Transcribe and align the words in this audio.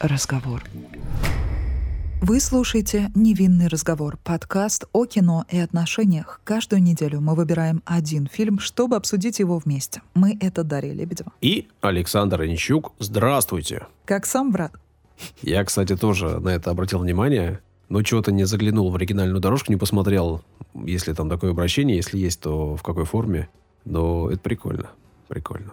разговор. 0.00 0.64
Вы 2.22 2.40
слушаете 2.40 3.10
«Невинный 3.14 3.68
разговор»— 3.68 4.18
подкаст 4.24 4.84
о 4.92 5.06
кино 5.06 5.44
и 5.48 5.58
отношениях. 5.58 6.40
Каждую 6.44 6.82
неделю 6.82 7.20
мы 7.20 7.34
выбираем 7.34 7.82
один 7.86 8.26
фильм, 8.26 8.58
чтобы 8.58 8.96
обсудить 8.96 9.38
его 9.38 9.58
вместе. 9.58 10.02
Мы— 10.14 10.36
это 10.40 10.62
Дарья 10.62 10.92
Лебедева. 10.92 11.32
И 11.40 11.68
Александр 11.80 12.42
Онищук. 12.42 12.92
Здравствуйте. 12.98 13.86
Как 14.04 14.26
сам 14.26 14.52
брат. 14.52 14.72
Я, 15.40 15.64
кстати, 15.64 15.96
тоже 15.96 16.40
на 16.40 16.50
это 16.50 16.70
обратил 16.70 16.98
внимание, 16.98 17.60
но 17.88 18.02
чего-то 18.02 18.32
не 18.32 18.44
заглянул 18.44 18.90
в 18.90 18.96
оригинальную 18.96 19.40
дорожку, 19.40 19.72
не 19.72 19.78
посмотрел, 19.78 20.42
если 20.74 21.14
там 21.14 21.28
такое 21.28 21.52
обращение, 21.52 21.96
если 21.96 22.18
есть, 22.18 22.40
то 22.40 22.76
в 22.76 22.82
какой 22.82 23.04
форме. 23.06 23.48
Но 23.84 24.30
это 24.30 24.40
прикольно. 24.40 24.90
Прикольно. 25.28 25.72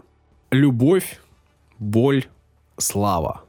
Любовь, 0.51 1.19
боль, 1.77 2.25
слава. 2.77 3.43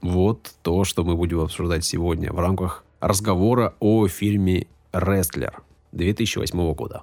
Вот 0.00 0.54
то, 0.62 0.84
что 0.84 1.04
мы 1.04 1.16
будем 1.16 1.40
обсуждать 1.40 1.84
сегодня 1.84 2.32
в 2.32 2.38
рамках 2.38 2.84
разговора 3.00 3.74
о 3.80 4.08
фильме 4.08 4.66
«Рестлер» 4.92 5.62
2008 5.92 6.74
года. 6.74 7.02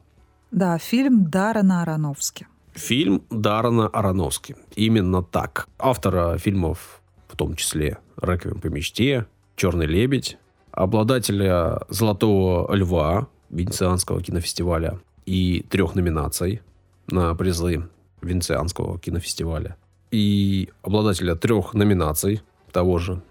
Да, 0.52 0.77
фильм 0.77 1.29
Дарана 1.29 1.81
Аронофски. 1.81 2.47
Фильм 2.73 3.23
Дарана 3.29 3.88
Аронофски. 3.88 4.55
Именно 4.75 5.23
так. 5.23 5.67
Автора 5.79 6.38
фильмов, 6.38 7.02
в 7.27 7.35
том 7.35 7.55
числе 7.55 7.99
«Реквием 8.21 8.59
по 8.59 8.67
мечте», 8.67 9.27
«Черный 9.55 9.85
лебедь», 9.85 10.38
обладателя 10.71 11.81
«Золотого 11.89 12.73
льва» 12.75 13.27
Венецианского 13.49 14.21
кинофестиваля 14.21 14.99
и 15.25 15.63
трех 15.69 15.94
номинаций 15.95 16.61
на 17.07 17.35
призы 17.35 17.88
Венецианского 18.21 18.97
кинофестиваля. 18.99 19.75
И 20.11 20.69
обладателя 20.81 21.36
трех 21.36 21.73
номинаций 21.73 22.41
того 22.73 22.97
же 22.97 23.21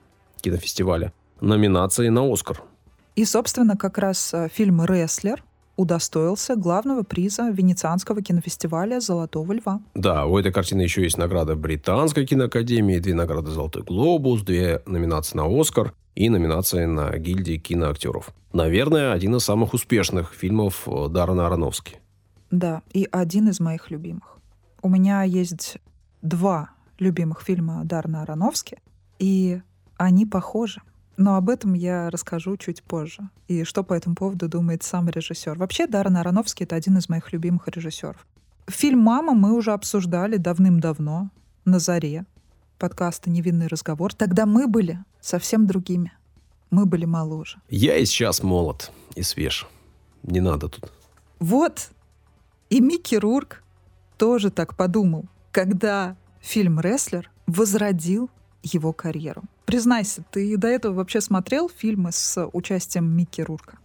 кинофестиваля. 0.40 1.12
Номинации 1.40 2.08
на 2.08 2.32
Оскар. 2.32 2.62
И, 3.14 3.24
собственно, 3.26 3.76
как 3.76 3.98
раз 3.98 4.32
э, 4.32 4.48
фильм 4.50 4.82
«Рестлер» 4.84 5.44
удостоился 5.76 6.56
главного 6.56 7.02
приза 7.02 7.50
Венецианского 7.50 8.22
кинофестиваля 8.22 9.00
«Золотого 9.00 9.52
льва». 9.52 9.80
Да, 9.94 10.24
у 10.24 10.38
этой 10.38 10.52
картины 10.52 10.82
еще 10.82 11.02
есть 11.02 11.18
награда 11.18 11.54
Британской 11.56 12.24
киноакадемии, 12.26 12.98
две 12.98 13.14
награды 13.14 13.50
«Золотой 13.50 13.82
глобус», 13.82 14.42
две 14.42 14.82
номинации 14.86 15.36
на 15.36 15.60
«Оскар» 15.60 15.92
и 16.14 16.30
номинации 16.30 16.86
на 16.86 17.16
гильдии 17.18 17.56
киноактеров. 17.56 18.30
Наверное, 18.52 19.12
один 19.12 19.36
из 19.36 19.44
самых 19.44 19.74
успешных 19.74 20.32
фильмов 20.32 20.82
э, 20.86 21.08
Даррена 21.08 21.46
Аронофски. 21.46 21.98
Да, 22.50 22.82
и 22.92 23.08
один 23.10 23.48
из 23.48 23.60
моих 23.60 23.90
любимых. 23.90 24.38
У 24.82 24.88
меня 24.88 25.22
есть 25.22 25.78
два 26.20 26.70
любимых 26.98 27.42
фильма 27.42 27.82
Дарна 27.84 28.22
Аронофски, 28.22 28.78
и 29.22 29.62
они 29.96 30.26
похожи. 30.26 30.82
Но 31.16 31.36
об 31.36 31.48
этом 31.48 31.74
я 31.74 32.10
расскажу 32.10 32.56
чуть 32.56 32.82
позже. 32.82 33.30
И 33.46 33.62
что 33.62 33.84
по 33.84 33.94
этому 33.94 34.16
поводу 34.16 34.48
думает 34.48 34.82
сам 34.82 35.08
режиссер. 35.08 35.56
Вообще, 35.56 35.86
Даррен 35.86 36.16
Аронофский— 36.16 36.64
это 36.66 36.74
один 36.74 36.98
из 36.98 37.08
моих 37.08 37.32
любимых 37.32 37.68
режиссеров. 37.68 38.26
Фильм 38.66 38.98
«Мама» 38.98 39.34
мы 39.34 39.52
уже 39.54 39.72
обсуждали 39.72 40.38
давным-давно, 40.38 41.30
на 41.64 41.78
заре 41.78 42.26
подкаста 42.78 43.30
«Невинный 43.30 43.68
разговор». 43.68 44.12
Тогда 44.12 44.44
мы 44.44 44.66
были 44.66 44.98
совсем 45.20 45.68
другими. 45.68 46.12
Мы 46.70 46.86
были 46.86 47.04
моложе. 47.04 47.58
Я 47.68 47.96
и 47.96 48.04
сейчас 48.04 48.42
молод 48.42 48.90
и 49.14 49.22
свеж. 49.22 49.68
Не 50.24 50.40
надо 50.40 50.68
тут. 50.68 50.92
Вот. 51.38 51.90
И 52.70 52.80
Микки 52.80 53.14
Рурк 53.14 53.62
тоже 54.18 54.50
так 54.50 54.76
подумал, 54.76 55.26
когда 55.52 56.16
фильм 56.40 56.80
«Рестлер» 56.80 57.30
возродил 57.46 58.28
его 58.62 58.92
карьеру. 58.92 59.42
Признайся, 59.64 60.24
ты 60.30 60.56
до 60.56 60.68
этого 60.68 60.94
вообще 60.94 61.20
смотрел 61.20 61.68
фильмы 61.68 62.12
с 62.12 62.46
участием 62.52 63.06
Микки 63.06 63.40
Рурка? 63.40 63.78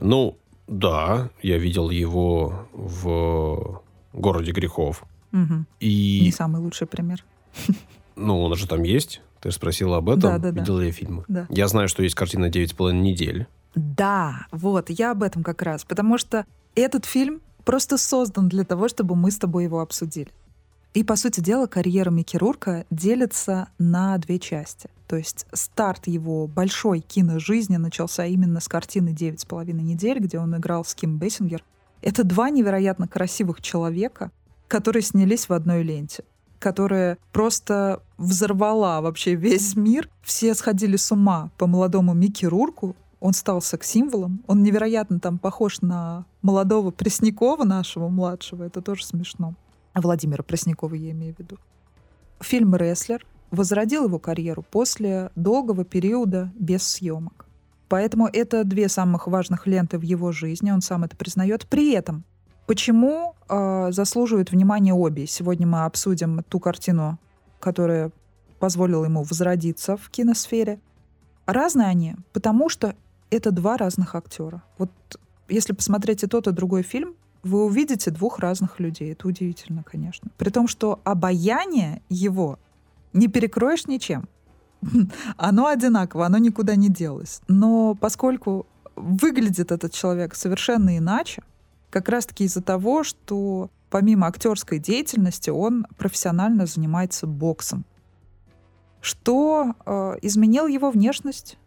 Ну, 0.00 0.36
да, 0.66 1.30
я 1.42 1.58
видел 1.58 1.90
его 1.90 2.68
в 2.72 3.82
«Городе 4.12 4.52
грехов». 4.52 5.04
Угу. 5.32 5.64
И... 5.80 6.20
Не 6.22 6.32
самый 6.32 6.60
лучший 6.60 6.86
пример. 6.86 7.24
Ну, 8.14 8.42
он 8.42 8.54
же 8.56 8.68
там 8.68 8.82
есть. 8.82 9.22
Ты 9.40 9.50
спросила 9.50 9.96
об 9.96 10.10
этом. 10.10 10.20
Да, 10.20 10.38
да, 10.38 10.52
да. 10.52 10.60
Видел 10.60 10.78
ли 10.78 10.88
я 10.88 10.92
фильмы? 10.92 11.24
Да. 11.28 11.46
Я 11.48 11.66
знаю, 11.66 11.88
что 11.88 12.02
есть 12.02 12.14
картина 12.14 12.50
«Девять 12.50 12.70
с 12.70 12.72
половиной 12.74 13.00
недель». 13.00 13.46
Да, 13.74 14.46
вот, 14.50 14.90
я 14.90 15.12
об 15.12 15.22
этом 15.22 15.42
как 15.42 15.62
раз. 15.62 15.84
Потому 15.86 16.18
что 16.18 16.44
этот 16.74 17.06
фильм 17.06 17.40
просто 17.64 17.96
создан 17.96 18.50
для 18.50 18.64
того, 18.64 18.88
чтобы 18.88 19.16
мы 19.16 19.30
с 19.30 19.38
тобой 19.38 19.64
его 19.64 19.80
обсудили. 19.80 20.28
И, 20.94 21.04
по 21.04 21.16
сути 21.16 21.40
дела, 21.40 21.66
карьера 21.66 22.10
Микки 22.10 22.38
делится 22.90 23.68
на 23.78 24.18
две 24.18 24.38
части. 24.38 24.90
То 25.06 25.16
есть 25.16 25.46
старт 25.52 26.06
его 26.06 26.46
большой 26.46 27.00
киножизни 27.00 27.76
начался 27.76 28.26
именно 28.26 28.60
с 28.60 28.68
картины 28.68 29.12
«Девять 29.12 29.40
с 29.40 29.44
половиной 29.44 29.82
недель», 29.82 30.18
где 30.18 30.38
он 30.38 30.56
играл 30.56 30.84
с 30.84 30.94
Ким 30.94 31.18
Бессингер. 31.18 31.64
Это 32.02 32.24
два 32.24 32.50
невероятно 32.50 33.08
красивых 33.08 33.62
человека, 33.62 34.30
которые 34.68 35.02
снялись 35.02 35.48
в 35.48 35.52
одной 35.52 35.82
ленте 35.82 36.24
которая 36.62 37.18
просто 37.32 38.02
взорвала 38.18 39.00
вообще 39.00 39.34
весь 39.34 39.74
мир. 39.74 40.08
Все 40.22 40.54
сходили 40.54 40.96
с 40.96 41.10
ума 41.10 41.50
по 41.58 41.66
молодому 41.66 42.14
Микки 42.14 42.46
Рурку. 42.46 42.94
Он 43.18 43.32
стал 43.32 43.60
секс-символом. 43.60 44.44
Он 44.46 44.62
невероятно 44.62 45.18
там 45.18 45.38
похож 45.38 45.80
на 45.80 46.24
молодого 46.40 46.92
Преснякова 46.92 47.64
нашего, 47.64 48.08
младшего. 48.08 48.62
Это 48.62 48.80
тоже 48.80 49.04
смешно. 49.04 49.54
Владимира 49.94 50.42
Преснякова 50.42 50.94
я 50.94 51.10
имею 51.10 51.34
в 51.34 51.38
виду. 51.38 51.58
Фильм 52.40 52.74
«Рестлер» 52.74 53.24
возродил 53.50 54.06
его 54.06 54.18
карьеру 54.18 54.62
после 54.62 55.30
долгого 55.36 55.84
периода 55.84 56.50
без 56.58 56.82
съемок. 56.82 57.46
Поэтому 57.88 58.26
это 58.26 58.64
две 58.64 58.88
самых 58.88 59.26
важных 59.26 59.66
ленты 59.66 59.98
в 59.98 60.02
его 60.02 60.32
жизни, 60.32 60.70
он 60.70 60.80
сам 60.80 61.04
это 61.04 61.14
признает. 61.14 61.66
При 61.66 61.92
этом, 61.92 62.24
почему 62.66 63.34
э, 63.48 63.88
заслуживают 63.92 64.50
внимания 64.50 64.94
обе? 64.94 65.26
Сегодня 65.26 65.66
мы 65.66 65.84
обсудим 65.84 66.42
ту 66.48 66.58
картину, 66.58 67.18
которая 67.60 68.10
позволила 68.58 69.04
ему 69.04 69.22
возродиться 69.22 69.98
в 69.98 70.08
киносфере. 70.08 70.80
Разные 71.44 71.88
они, 71.88 72.16
потому 72.32 72.70
что 72.70 72.94
это 73.28 73.50
два 73.50 73.76
разных 73.76 74.14
актера. 74.14 74.62
Вот 74.78 74.90
если 75.48 75.74
посмотреть 75.74 76.22
и 76.22 76.26
тот, 76.26 76.46
и 76.46 76.52
другой 76.52 76.82
фильм, 76.82 77.14
вы 77.42 77.64
увидите 77.64 78.10
двух 78.10 78.38
разных 78.38 78.78
людей. 78.80 79.12
Это 79.12 79.28
удивительно, 79.28 79.82
конечно. 79.82 80.30
При 80.36 80.50
том, 80.50 80.68
что 80.68 81.00
обаяние 81.04 82.02
его 82.08 82.58
не 83.12 83.28
перекроешь 83.28 83.86
ничем. 83.86 84.28
Оно 85.36 85.66
одинаково, 85.66 86.26
оно 86.26 86.38
никуда 86.38 86.74
не 86.74 86.88
делось. 86.88 87.40
Но 87.46 87.94
поскольку 87.94 88.66
выглядит 88.96 89.70
этот 89.70 89.92
человек 89.92 90.34
совершенно 90.34 90.98
иначе, 90.98 91.42
как 91.90 92.08
раз-таки 92.08 92.44
из-за 92.44 92.62
того, 92.62 93.04
что 93.04 93.70
помимо 93.90 94.26
актерской 94.26 94.78
деятельности 94.78 95.50
он 95.50 95.86
профессионально 95.98 96.66
занимается 96.66 97.26
боксом. 97.26 97.84
Что 99.00 99.74
э, 99.84 100.14
изменил 100.22 100.66
его 100.66 100.90
внешность? 100.90 101.58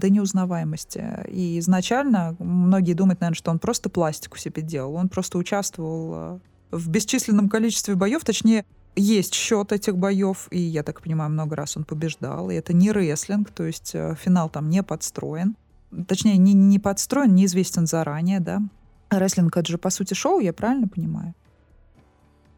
До 0.00 0.10
неузнаваемости. 0.10 1.04
И 1.28 1.58
изначально 1.58 2.34
многие 2.38 2.94
думают, 2.94 3.20
наверное, 3.20 3.36
что 3.36 3.50
он 3.50 3.58
просто 3.58 3.88
пластику 3.88 4.38
себе 4.38 4.62
делал. 4.62 4.94
Он 4.94 5.08
просто 5.08 5.38
участвовал 5.38 6.12
э, 6.14 6.38
в 6.72 6.88
бесчисленном 6.88 7.48
количестве 7.48 7.94
боев, 7.94 8.24
точнее, 8.24 8.64
есть 8.96 9.34
счет 9.34 9.72
этих 9.72 9.96
боев, 9.96 10.48
и, 10.50 10.58
я 10.58 10.82
так 10.82 11.00
понимаю, 11.00 11.30
много 11.30 11.54
раз 11.54 11.76
он 11.76 11.84
побеждал. 11.84 12.50
И 12.50 12.54
это 12.54 12.72
не 12.72 12.90
рестлинг, 12.90 13.50
то 13.50 13.64
есть 13.64 13.94
э, 13.94 14.16
финал 14.20 14.48
там 14.48 14.68
не 14.68 14.82
подстроен. 14.82 15.56
Точнее, 16.06 16.36
не, 16.36 16.54
не 16.54 16.78
подстроен, 16.78 17.34
неизвестен 17.34 17.86
заранее, 17.86 18.40
да. 18.40 18.62
Рестлинг— 19.10 19.56
это 19.56 19.70
же, 19.70 19.78
по 19.78 19.90
сути, 19.90 20.14
шоу, 20.14 20.40
я 20.40 20.52
правильно 20.52 20.88
понимаю? 20.88 21.34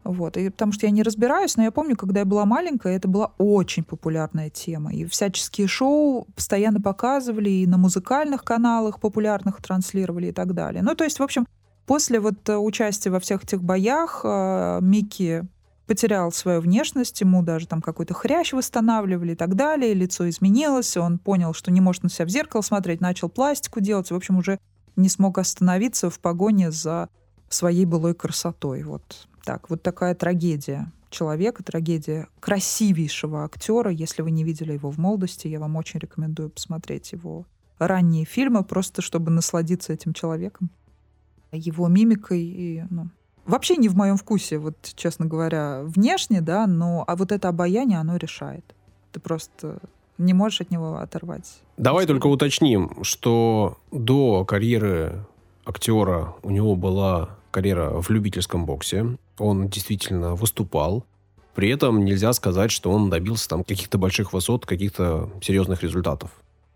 Вот. 0.03 0.37
И 0.37 0.49
потому 0.49 0.71
что 0.71 0.85
я 0.85 0.91
не 0.91 1.03
разбираюсь, 1.03 1.55
но 1.55 1.63
я 1.63 1.71
помню, 1.71 1.95
когда 1.95 2.21
я 2.21 2.25
была 2.25 2.45
маленькая, 2.45 2.95
это 2.95 3.07
была 3.07 3.31
очень 3.37 3.83
популярная 3.83 4.49
тема. 4.49 4.93
И 4.93 5.05
всяческие 5.05 5.67
шоу 5.67 6.27
постоянно 6.35 6.81
показывали, 6.81 7.49
и 7.49 7.67
на 7.67 7.77
музыкальных 7.77 8.43
каналах 8.43 8.99
популярных 8.99 9.61
транслировали 9.61 10.27
и 10.27 10.31
так 10.31 10.53
далее. 10.53 10.83
Ну, 10.83 10.95
то 10.95 11.03
есть, 11.03 11.19
в 11.19 11.23
общем, 11.23 11.45
после 11.85 12.19
вот 12.19 12.47
э, 12.49 12.57
участия 12.57 13.09
во 13.09 13.19
всех 13.19 13.43
этих 13.43 13.63
боях 13.63 14.21
э, 14.23 14.79
Микки 14.81 15.47
потерял 15.85 16.31
свою 16.31 16.61
внешность, 16.61 17.19
ему 17.21 17.43
даже 17.43 17.67
там 17.67 17.81
какой-то 17.81 18.13
хрящ 18.13 18.53
восстанавливали 18.53 19.33
и 19.33 19.35
так 19.35 19.55
далее, 19.55 19.93
лицо 19.93 20.27
изменилось, 20.29 20.95
он 20.95 21.19
понял, 21.19 21.53
что 21.53 21.71
не 21.71 21.81
может 21.81 22.03
на 22.03 22.09
себя 22.09 22.25
в 22.25 22.29
зеркало 22.29 22.61
смотреть, 22.61 23.01
начал 23.01 23.29
пластику 23.29 23.81
делать, 23.81 24.09
в 24.09 24.15
общем, 24.15 24.37
уже 24.37 24.59
не 24.95 25.09
смог 25.09 25.37
остановиться 25.37 26.09
в 26.09 26.19
погоне 26.19 26.71
за 26.71 27.09
своей 27.49 27.85
былой 27.85 28.13
красотой. 28.15 28.83
Вот 28.83 29.27
так, 29.43 29.69
вот 29.69 29.83
такая 29.83 30.15
трагедия 30.15 30.91
человека, 31.09 31.63
трагедия 31.63 32.27
красивейшего 32.39 33.45
актера. 33.45 33.91
Если 33.91 34.21
вы 34.21 34.31
не 34.31 34.43
видели 34.43 34.73
его 34.73 34.89
в 34.89 34.97
молодости, 34.97 35.47
я 35.47 35.59
вам 35.59 35.75
очень 35.75 35.99
рекомендую 35.99 36.49
посмотреть 36.49 37.11
его 37.11 37.45
ранние 37.77 38.25
фильмы, 38.25 38.63
просто 38.63 39.01
чтобы 39.01 39.31
насладиться 39.31 39.93
этим 39.93 40.13
человеком, 40.13 40.69
его 41.51 41.87
мимикой 41.87 42.41
и, 42.41 42.83
ну, 42.89 43.09
вообще 43.45 43.75
не 43.75 43.89
в 43.89 43.95
моем 43.95 44.17
вкусе, 44.17 44.57
вот, 44.57 44.77
честно 44.95 45.25
говоря, 45.25 45.81
внешне, 45.83 46.41
да, 46.41 46.65
но 46.67 47.03
а 47.05 47.15
вот 47.15 47.31
это 47.31 47.49
обаяние, 47.49 47.99
оно 47.99 48.17
решает. 48.17 48.75
Это 49.11 49.19
просто 49.19 49.79
не 50.17 50.33
можешь 50.33 50.61
от 50.61 50.71
него 50.71 50.97
оторвать. 50.97 51.61
Давай 51.77 52.05
только 52.05 52.27
уточним, 52.27 53.03
что 53.03 53.77
до 53.91 54.45
карьеры 54.45 55.25
актера 55.65 56.35
у 56.43 56.49
него 56.49 56.75
была 56.75 57.37
карьера 57.51 58.01
в 58.01 58.09
любительском 58.09 58.65
боксе. 58.65 59.17
Он 59.37 59.67
действительно 59.67 60.35
выступал. 60.35 61.05
При 61.55 61.69
этом 61.69 62.03
нельзя 62.03 62.33
сказать, 62.33 62.71
что 62.71 62.91
он 62.91 63.09
добился 63.09 63.47
там 63.49 63.63
каких-то 63.63 63.97
больших 63.97 64.33
высот, 64.33 64.65
каких-то 64.65 65.29
серьезных 65.41 65.83
результатов. 65.83 66.31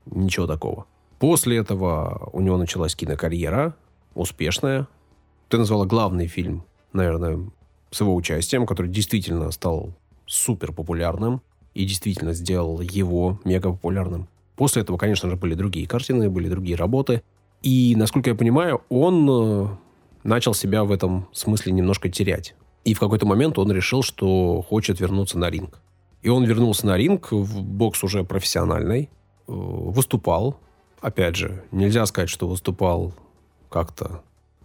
Ничего 0.05 0.45
такого. 0.47 0.85
После 1.19 1.57
этого 1.57 2.29
у 2.31 2.41
него 2.41 2.57
началась 2.57 2.95
кинокарьера, 2.95 3.75
успешная. 4.13 4.87
Ты 5.49 5.57
назвала 5.57 5.85
главный 5.85 6.27
фильм, 6.27 6.63
наверное, 6.93 7.49
с 7.91 8.01
его 8.01 8.15
участием, 8.15 8.65
который 8.65 8.91
действительно 8.91 9.49
стал 9.51 9.93
супер 10.25 10.73
популярным 10.73 11.41
и 11.73 11.85
действительно 11.85 12.33
сделал 12.33 12.81
его 12.81 13.39
мега 13.45 13.71
популярным. 13.71 14.27
После 14.55 14.81
этого, 14.81 14.97
конечно 14.97 15.29
же, 15.29 15.35
были 15.35 15.53
другие 15.53 15.87
картины, 15.87 16.29
были 16.29 16.49
другие 16.49 16.75
работы. 16.75 17.21
И, 17.61 17.95
насколько 17.95 18.31
я 18.31 18.35
понимаю, 18.35 18.81
он 18.89 19.27
э, 19.29 19.67
начал 20.27 20.53
себя 20.53 20.83
в 20.83 20.91
этом 20.91 21.27
смысле 21.31 21.71
немножко 21.71 22.09
терять. 22.09 22.53
И 22.83 22.93
в 22.93 22.99
какой-то 22.99 23.25
момент 23.25 23.57
он 23.57 23.71
решил, 23.71 24.03
что 24.03 24.61
хочет 24.61 24.99
вернуться 24.99 25.39
на 25.39 25.49
ринг. 25.49 25.79
И 26.21 26.29
он 26.29 26.43
вернулся 26.43 26.85
на 26.85 26.97
ринг, 26.97 27.31
в 27.31 27.61
бокс 27.63 28.03
уже 28.03 28.23
профессиональный, 28.23 29.03
э, 29.03 29.07
выступал. 29.47 30.59
Опять 31.01 31.35
же, 31.35 31.63
нельзя 31.71 32.05
сказать, 32.05 32.29
что 32.29 32.47
выступал 32.47 33.13
как-то 33.69 34.21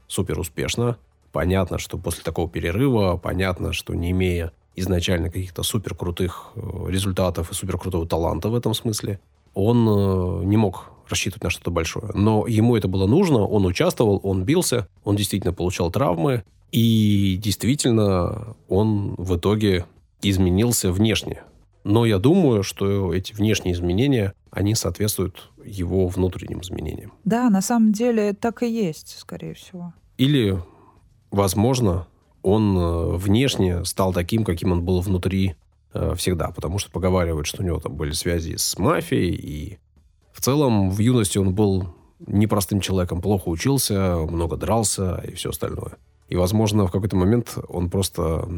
супер 0.09 0.39
успешно. 0.39 0.99
Понятно, 1.31 1.79
что 1.79 1.97
после 1.97 2.23
такого 2.23 2.49
перерыва, 2.49 3.17
понятно, 3.17 3.73
что 3.73 3.95
не 3.95 4.11
имея 4.11 4.53
изначально 4.75 5.31
каких-то 5.31 5.63
супер 5.63 5.95
крутых 5.95 6.53
э, 6.55 6.61
результатов 6.89 7.51
и 7.51 7.55
супер 7.55 7.79
крутого 7.79 8.07
таланта 8.07 8.49
в 8.49 8.55
этом 8.55 8.75
смысле, 8.75 9.21
он 9.55 9.87
э, 9.89 10.45
не 10.45 10.57
мог 10.57 10.91
рассчитывать 11.13 11.45
на 11.45 11.51
что-то 11.51 11.71
большое. 11.71 12.11
Но 12.15 12.47
ему 12.47 12.77
это 12.77 12.89
было 12.89 13.07
нужно, 13.07 13.47
он 13.47 13.65
участвовал, 13.67 14.21
он 14.23 14.45
бился, 14.45 14.89
он 15.05 15.17
действительно 15.17 15.53
получал 15.53 15.91
травмы, 15.91 16.43
и 16.73 17.39
действительно 17.41 18.57
он 18.69 19.15
в 19.17 19.37
итоге 19.37 19.85
изменился 20.23 20.91
внешне. 20.91 21.43
Но 21.85 22.07
я 22.07 22.19
думаю, 22.19 22.63
что 22.63 23.13
эти 23.13 23.33
внешние 23.33 23.75
изменения, 23.75 24.35
они 24.51 24.75
соответствуют 24.75 25.51
его 25.65 26.09
внутренним 26.09 26.61
изменениям. 26.61 27.13
Да, 27.25 27.51
на 27.51 27.61
самом 27.61 27.93
деле 27.93 28.33
так 28.33 28.63
и 28.63 28.71
есть, 28.71 29.19
скорее 29.19 29.55
всего. 29.55 29.93
Или, 30.17 30.63
возможно, 31.31 32.07
он 32.43 32.77
э, 32.77 33.17
внешне 33.17 33.85
стал 33.85 34.13
таким, 34.13 34.45
каким 34.45 34.73
он 34.73 34.85
был 34.85 35.01
внутри 35.01 35.57
э, 35.93 36.15
всегда, 36.17 36.51
потому 36.51 36.79
что 36.79 36.91
поговаривают, 36.91 37.47
что 37.47 37.63
у 37.63 37.67
него 37.67 37.81
там 37.81 37.95
были 37.95 38.13
связи 38.13 38.57
с 38.57 38.79
мафией, 38.79 39.35
и 39.35 39.79
в 40.33 40.41
целом 40.41 40.91
в 40.91 40.99
юности 40.99 41.39
он 41.39 41.55
был 41.55 41.95
непростым 42.27 42.81
человеком, 42.81 43.21
плохо 43.21 43.49
учился, 43.49 44.17
много 44.17 44.57
дрался 44.57 45.23
и 45.27 45.35
все 45.35 45.51
остальное. 45.51 45.97
И, 46.29 46.37
возможно, 46.37 46.87
в 46.87 46.93
какой-то 46.93 47.17
момент 47.17 47.59
он 47.69 47.91
просто 47.91 48.49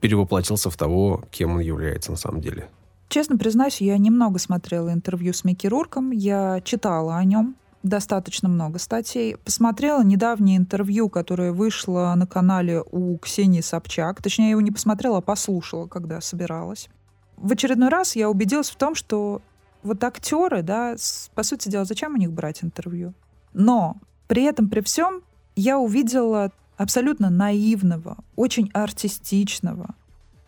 перевоплотился 0.00 0.70
в 0.70 0.76
того, 0.76 1.24
кем 1.30 1.52
он 1.52 1.60
является 1.60 2.10
на 2.10 2.16
самом 2.16 2.40
деле. 2.40 2.68
Честно 3.08 3.38
признаюсь, 3.38 3.80
я 3.80 3.96
немного 3.96 4.38
смотрела 4.38 4.92
интервью 4.92 5.32
с 5.32 5.44
Микки 5.44 5.66
Рурком, 5.66 6.10
я 6.10 6.60
читала 6.60 7.16
о 7.16 7.24
нем, 7.24 7.56
достаточно 7.82 8.48
много 8.48 8.78
статей. 8.78 9.36
Посмотрела 9.36 10.02
недавнее 10.04 10.58
интервью, 10.58 11.08
которое 11.08 11.52
вышло 11.52 12.12
на 12.16 12.26
канале 12.26 12.82
у 12.90 13.16
Ксении 13.18 13.60
Собчак. 13.60 14.22
Точнее, 14.22 14.46
я 14.46 14.50
его 14.50 14.60
не 14.60 14.70
посмотрела, 14.70 15.18
а 15.18 15.22
послушала, 15.22 15.86
когда 15.86 16.20
собиралась. 16.20 16.88
В 17.36 17.52
очередной 17.52 17.88
раз 17.88 18.16
я 18.16 18.28
убедилась 18.28 18.68
в 18.68 18.76
том, 18.76 18.94
что 18.94 19.40
вот 19.82 20.02
актеры, 20.04 20.62
да, 20.62 20.96
по 21.34 21.42
сути 21.42 21.68
дела, 21.68 21.84
зачем 21.84 22.14
у 22.14 22.16
них 22.16 22.32
брать 22.32 22.62
интервью? 22.62 23.14
Но 23.52 23.96
при 24.26 24.44
этом, 24.44 24.68
при 24.68 24.80
всем, 24.80 25.22
я 25.56 25.78
увидела 25.78 26.52
абсолютно 26.76 27.30
наивного, 27.30 28.18
очень 28.36 28.70
артистичного, 28.72 29.94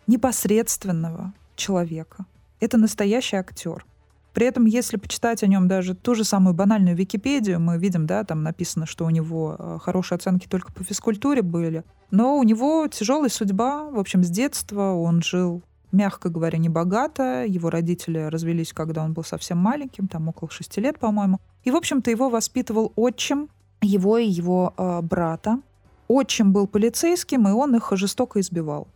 непосредственного 0.06 1.32
человека. 1.56 2.27
Это 2.61 2.79
настоящий 2.79 3.37
актер. 3.37 3.85
При 4.32 4.47
этом, 4.47 4.67
если 4.67 4.97
почитать 4.97 5.43
о 5.43 5.49
нем 5.49 5.67
даже 5.67 5.94
ту 5.94 6.15
же 6.15 6.23
самую 6.23 6.55
банальную 6.55 6.97
Википедию, 6.97 7.59
мы 7.59 7.79
видим, 7.79 8.06
да, 8.06 8.23
там 8.23 8.43
написано, 8.43 8.87
что 8.87 9.05
у 9.05 9.11
него 9.11 9.56
э, 9.59 9.79
хорошие 9.83 10.17
оценки 10.17 10.47
только 10.47 10.73
по 10.73 10.85
физкультуре 10.85 11.43
были, 11.43 11.83
но 12.12 12.38
у 12.38 12.43
него 12.44 12.87
тяжелая 12.87 13.29
судьба, 13.29 13.91
в 13.91 13.99
общем, 13.99 14.23
с 14.23 14.31
детства 14.31 14.93
он 14.93 15.21
жил 15.23 15.62
мягко 15.93 16.29
говоря, 16.29 16.59
не 16.59 16.69
богато. 16.69 17.45
Его 17.45 17.71
родители 17.71 18.19
развелись, 18.19 18.73
когда 18.73 19.05
он 19.05 19.13
был 19.13 19.25
совсем 19.25 19.59
маленьким, 19.59 20.09
там 20.09 20.29
около 20.29 20.51
шести 20.51 20.81
лет, 20.81 20.99
по-моему. 20.99 21.41
И, 21.65 21.71
в 21.71 21.77
общем-то, 21.77 22.11
его 22.11 22.29
воспитывал 22.29 22.93
отчим, 22.97 23.49
его 23.83 24.19
и 24.19 24.27
его 24.27 24.75
э, 24.77 25.01
брата. 25.03 25.61
Отчим 26.09 26.53
был 26.53 26.67
полицейским, 26.67 27.49
и 27.49 27.53
он 27.53 27.77
их 27.77 27.93
жестоко 27.93 28.41
избивал. 28.41 28.89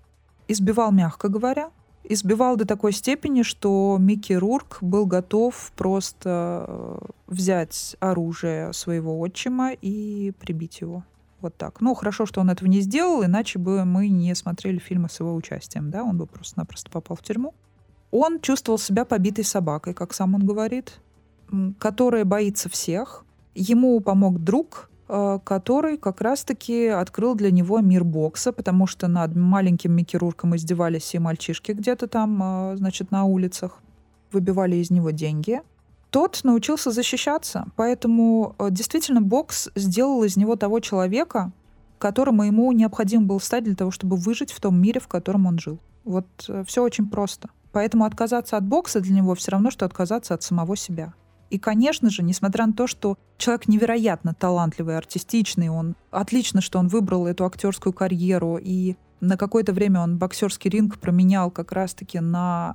Избивал, 0.49 0.93
мягко 0.93 1.29
говоря, 1.29 1.71
избивал 2.05 2.57
до 2.57 2.67
такой 2.67 2.93
степени, 2.93 3.43
что 3.43 3.97
Микки 3.99 4.33
Рурк 4.35 4.79
был 4.81 5.07
готов 5.07 5.73
просто 5.77 6.67
э, 6.69 6.99
взять 7.27 7.97
оружие 8.01 8.73
своего 8.73 9.19
отчима 9.21 9.73
и 9.73 10.33
прибить 10.39 10.81
его. 10.81 11.05
Вот 11.45 11.57
так. 11.57 11.81
Ну, 11.81 11.95
хорошо, 11.95 12.25
что 12.27 12.41
он 12.41 12.49
этого 12.49 12.69
не 12.69 12.81
сделал, 12.81 13.23
иначе 13.23 13.59
бы 13.59 13.85
мы 13.85 14.09
не 14.09 14.35
смотрели 14.35 14.79
фильмы 14.79 15.09
с 15.11 15.21
его 15.21 15.35
участием, 15.35 15.91
да, 15.91 16.03
он 16.03 16.17
бы 16.17 16.27
просто-напросто 16.27 16.91
попал 16.91 17.17
в 17.17 17.23
тюрьму. 17.23 17.53
Он 18.11 18.41
чувствовал 18.41 18.79
себя 18.79 19.05
побитой 19.05 19.45
собакой, 19.45 19.93
как 19.93 20.15
сам 20.15 20.35
он 20.35 20.47
говорит, 20.47 21.01
которая 21.79 22.25
боится 22.25 22.69
всех. 22.71 23.25
Ему 23.55 24.01
помог 24.01 24.39
друг, 24.39 24.89
Э, 25.07 25.39
который 25.45 25.99
как 25.99 26.23
раз-таки 26.23 26.87
открыл 26.87 27.35
для 27.35 27.51
него 27.51 27.81
мир 27.81 28.05
бокса, 28.05 28.53
потому 28.53 28.87
что 28.87 29.07
над 29.07 29.37
маленьким 29.37 29.93
Микки 29.93 30.17
Рурком 30.17 30.57
издевались 30.57 31.15
и 31.15 31.19
мальчишки 31.19 31.73
где-то 31.73 32.07
там, 32.07 32.41
э, 32.43 32.77
значит, 32.77 33.11
на 33.11 33.25
улицах, 33.25 33.83
выбивали 34.33 34.77
из 34.77 34.91
него 34.91 35.11
деньги. 35.11 35.61
Тот 36.15 36.45
научился 36.45 36.93
защищаться, 36.93 37.67
поэтому 37.75 38.55
э, 38.61 38.69
действительно 38.71 39.21
бокс 39.21 39.69
сделал 39.75 40.23
из 40.23 40.37
него 40.37 40.55
того 40.55 40.79
человека, 40.79 41.51
которому 41.99 42.45
ему 42.45 42.71
необходимо 42.71 43.25
было 43.25 43.41
стать 43.41 43.65
для 43.65 43.75
того, 43.75 43.91
чтобы 43.91 44.15
выжить 44.17 44.53
в 44.53 44.61
том 44.61 44.81
мире, 44.81 45.01
в 45.01 45.09
котором 45.09 45.47
он 45.47 45.59
жил. 45.59 45.81
Вот 46.05 46.27
все 46.69 46.85
очень 46.85 47.11
просто. 47.11 47.49
Поэтому 47.73 48.05
отказаться 48.05 48.57
от 48.57 48.65
бокса 48.65 49.01
для 49.01 49.17
него 49.17 49.35
все 49.35 49.51
равно, 49.51 49.73
что 49.73 49.87
отказаться 49.87 50.35
от 50.35 50.45
самого 50.45 50.77
себя. 50.77 51.15
И, 51.51 51.59
конечно 51.59 52.11
же, 52.11 52.23
несмотря 52.23 52.67
на 52.67 52.75
то, 52.75 52.87
что 52.87 53.19
человек 53.37 53.67
невероятно 53.67 54.35
талантливый, 54.35 54.97
артистичный, 54.97 55.69
он 55.69 55.97
отлично, 56.13 56.61
что 56.61 56.79
он 56.79 56.87
выбрал 56.87 57.27
эту 57.27 57.45
актерскую 57.45 57.93
карьеру, 57.93 58.57
и 58.63 58.95
на 59.21 59.37
какое-то 59.37 59.73
время 59.73 60.01
он 60.01 60.19
боксерский 60.19 60.71
ринг 60.71 60.99
променял 60.99 61.51
как 61.51 61.73
раз-таки 61.73 62.21
на 62.21 62.75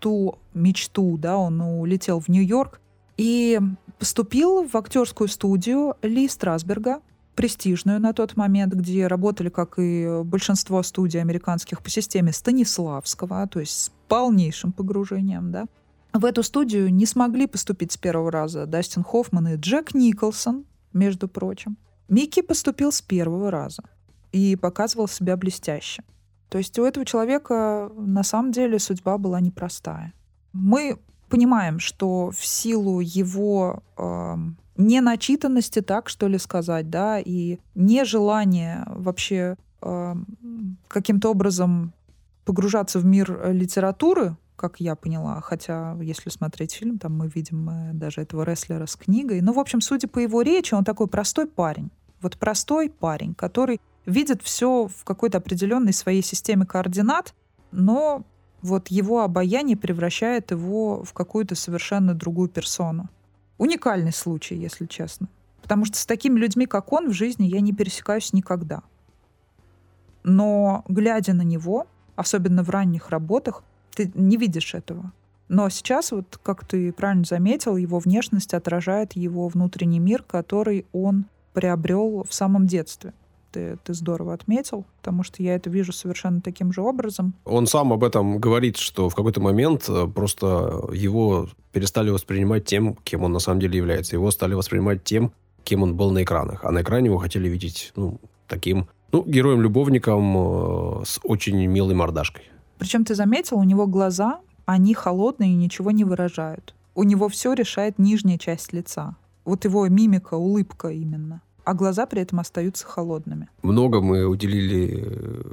ту 0.00 0.38
мечту, 0.54 1.16
да, 1.18 1.36
он 1.36 1.60
улетел 1.60 2.20
в 2.20 2.28
Нью-Йорк 2.28 2.80
и 3.16 3.60
поступил 3.98 4.66
в 4.66 4.76
актерскую 4.76 5.28
студию 5.28 5.96
Ли 6.02 6.28
Страсберга, 6.28 7.00
престижную 7.34 8.00
на 8.00 8.12
тот 8.12 8.36
момент, 8.36 8.74
где 8.74 9.06
работали, 9.06 9.48
как 9.48 9.78
и 9.78 10.22
большинство 10.24 10.82
студий 10.82 11.20
американских 11.20 11.82
по 11.82 11.90
системе 11.90 12.32
Станиславского, 12.32 13.46
то 13.48 13.60
есть 13.60 13.72
с 13.72 13.92
полнейшим 14.08 14.72
погружением, 14.72 15.50
да. 15.50 15.66
В 16.12 16.24
эту 16.24 16.44
студию 16.44 16.94
не 16.94 17.06
смогли 17.06 17.48
поступить 17.48 17.92
с 17.92 17.96
первого 17.96 18.30
раза 18.30 18.66
Дастин 18.66 19.02
Хоффман 19.02 19.48
и 19.48 19.56
Джек 19.56 19.94
Николсон, 19.94 20.64
между 20.92 21.28
прочим. 21.28 21.76
Микки 22.08 22.40
поступил 22.40 22.92
с 22.92 23.02
первого 23.02 23.50
раза 23.50 23.82
и 24.34 24.56
показывал 24.56 25.06
себя 25.06 25.36
блестяще. 25.36 26.02
То 26.48 26.58
есть 26.58 26.76
у 26.78 26.84
этого 26.84 27.06
человека 27.06 27.90
на 27.96 28.24
самом 28.24 28.50
деле 28.50 28.80
судьба 28.80 29.16
была 29.16 29.40
непростая. 29.40 30.12
Мы 30.52 30.98
понимаем, 31.28 31.78
что 31.78 32.30
в 32.30 32.44
силу 32.44 32.98
его 33.00 33.82
э, 33.96 34.34
неначитанности, 34.76 35.82
так 35.82 36.08
что 36.08 36.26
ли 36.26 36.38
сказать, 36.38 36.90
да, 36.90 37.20
и 37.20 37.58
нежелания 37.76 38.84
вообще 38.88 39.56
э, 39.82 40.14
каким-то 40.88 41.30
образом 41.30 41.92
погружаться 42.44 42.98
в 42.98 43.04
мир 43.04 43.52
литературы, 43.52 44.36
как 44.56 44.80
я 44.80 44.96
поняла. 44.96 45.40
Хотя, 45.40 45.96
если 46.00 46.28
смотреть 46.28 46.72
фильм, 46.72 46.98
там 46.98 47.16
мы 47.16 47.28
видим 47.28 47.70
э, 47.70 47.92
даже 47.92 48.20
этого 48.20 48.42
рестлера 48.42 48.86
с 48.86 48.96
книгой. 48.96 49.40
Ну, 49.42 49.52
в 49.52 49.60
общем, 49.60 49.80
судя 49.80 50.08
по 50.08 50.18
его 50.18 50.42
речи, 50.42 50.74
он 50.74 50.82
такой 50.82 51.06
простой 51.06 51.46
парень. 51.46 51.90
Вот 52.20 52.36
простой 52.36 52.90
парень, 52.90 53.34
который 53.34 53.80
видит 54.06 54.42
все 54.42 54.88
в 54.88 55.04
какой-то 55.04 55.38
определенной 55.38 55.92
своей 55.92 56.22
системе 56.22 56.66
координат, 56.66 57.34
но 57.72 58.24
вот 58.62 58.88
его 58.88 59.22
обаяние 59.22 59.76
превращает 59.76 60.50
его 60.50 61.04
в 61.04 61.12
какую-то 61.12 61.54
совершенно 61.54 62.14
другую 62.14 62.48
персону. 62.48 63.08
Уникальный 63.58 64.12
случай, 64.12 64.56
если 64.56 64.86
честно. 64.86 65.28
Потому 65.62 65.84
что 65.84 65.96
с 65.96 66.06
такими 66.06 66.38
людьми, 66.38 66.66
как 66.66 66.92
он, 66.92 67.10
в 67.10 67.12
жизни 67.12 67.44
я 67.46 67.60
не 67.60 67.72
пересекаюсь 67.72 68.32
никогда. 68.32 68.82
Но 70.22 70.84
глядя 70.88 71.34
на 71.34 71.42
него, 71.42 71.86
особенно 72.16 72.62
в 72.62 72.70
ранних 72.70 73.10
работах, 73.10 73.62
ты 73.94 74.10
не 74.14 74.36
видишь 74.36 74.74
этого. 74.74 75.12
Но 75.48 75.68
сейчас, 75.68 76.10
вот 76.10 76.38
как 76.42 76.66
ты 76.66 76.92
правильно 76.92 77.24
заметил, 77.24 77.76
его 77.76 77.98
внешность 77.98 78.54
отражает 78.54 79.12
его 79.12 79.48
внутренний 79.48 80.00
мир, 80.00 80.22
который 80.22 80.86
он 80.92 81.26
приобрел 81.52 82.24
в 82.28 82.32
самом 82.32 82.66
детстве. 82.66 83.12
Ты, 83.54 83.78
ты 83.84 83.94
здорово 83.94 84.34
отметил, 84.34 84.84
потому 84.96 85.22
что 85.22 85.40
я 85.40 85.54
это 85.54 85.70
вижу 85.70 85.92
совершенно 85.92 86.40
таким 86.40 86.72
же 86.72 86.80
образом. 86.80 87.34
Он 87.44 87.68
сам 87.68 87.92
об 87.92 88.02
этом 88.02 88.38
говорит, 88.38 88.78
что 88.78 89.08
в 89.08 89.14
какой-то 89.14 89.40
момент 89.40 89.88
э, 89.88 90.08
просто 90.08 90.80
его 90.92 91.48
перестали 91.70 92.10
воспринимать 92.10 92.64
тем, 92.64 92.96
кем 93.04 93.22
он 93.22 93.32
на 93.32 93.38
самом 93.38 93.60
деле 93.60 93.76
является. 93.76 94.16
Его 94.16 94.32
стали 94.32 94.54
воспринимать 94.54 95.04
тем, 95.04 95.30
кем 95.62 95.84
он 95.84 95.94
был 95.94 96.10
на 96.10 96.24
экранах. 96.24 96.64
А 96.64 96.72
на 96.72 96.82
экране 96.82 97.06
его 97.06 97.18
хотели 97.18 97.48
видеть 97.48 97.92
ну, 97.94 98.18
таким 98.48 98.88
ну, 99.12 99.22
героем-любовником 99.24 101.02
э, 101.02 101.04
с 101.04 101.20
очень 101.22 101.64
милой 101.66 101.94
мордашкой. 101.94 102.42
Причем 102.78 103.04
ты 103.04 103.14
заметил, 103.14 103.58
у 103.58 103.64
него 103.64 103.86
глаза 103.86 104.40
они 104.66 104.94
холодные 104.94 105.52
и 105.52 105.56
ничего 105.56 105.92
не 105.92 106.02
выражают. 106.02 106.74
У 106.96 107.04
него 107.04 107.28
все 107.28 107.52
решает 107.52 108.00
нижняя 108.00 108.36
часть 108.36 108.72
лица. 108.72 109.14
Вот 109.44 109.64
его 109.64 109.86
мимика, 109.86 110.34
улыбка 110.34 110.88
именно. 110.88 111.40
А 111.64 111.74
глаза 111.74 112.06
при 112.06 112.22
этом 112.22 112.40
остаются 112.40 112.86
холодными. 112.86 113.48
Много 113.62 114.00
мы 114.00 114.26
уделили 114.26 115.04
э, 115.06 115.52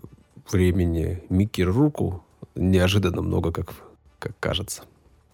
времени 0.52 1.24
Микки 1.30 1.62
Руку. 1.62 2.24
Неожиданно 2.56 3.22
много, 3.22 3.52
как, 3.52 3.74
как 4.20 4.34
кажется. 4.40 4.84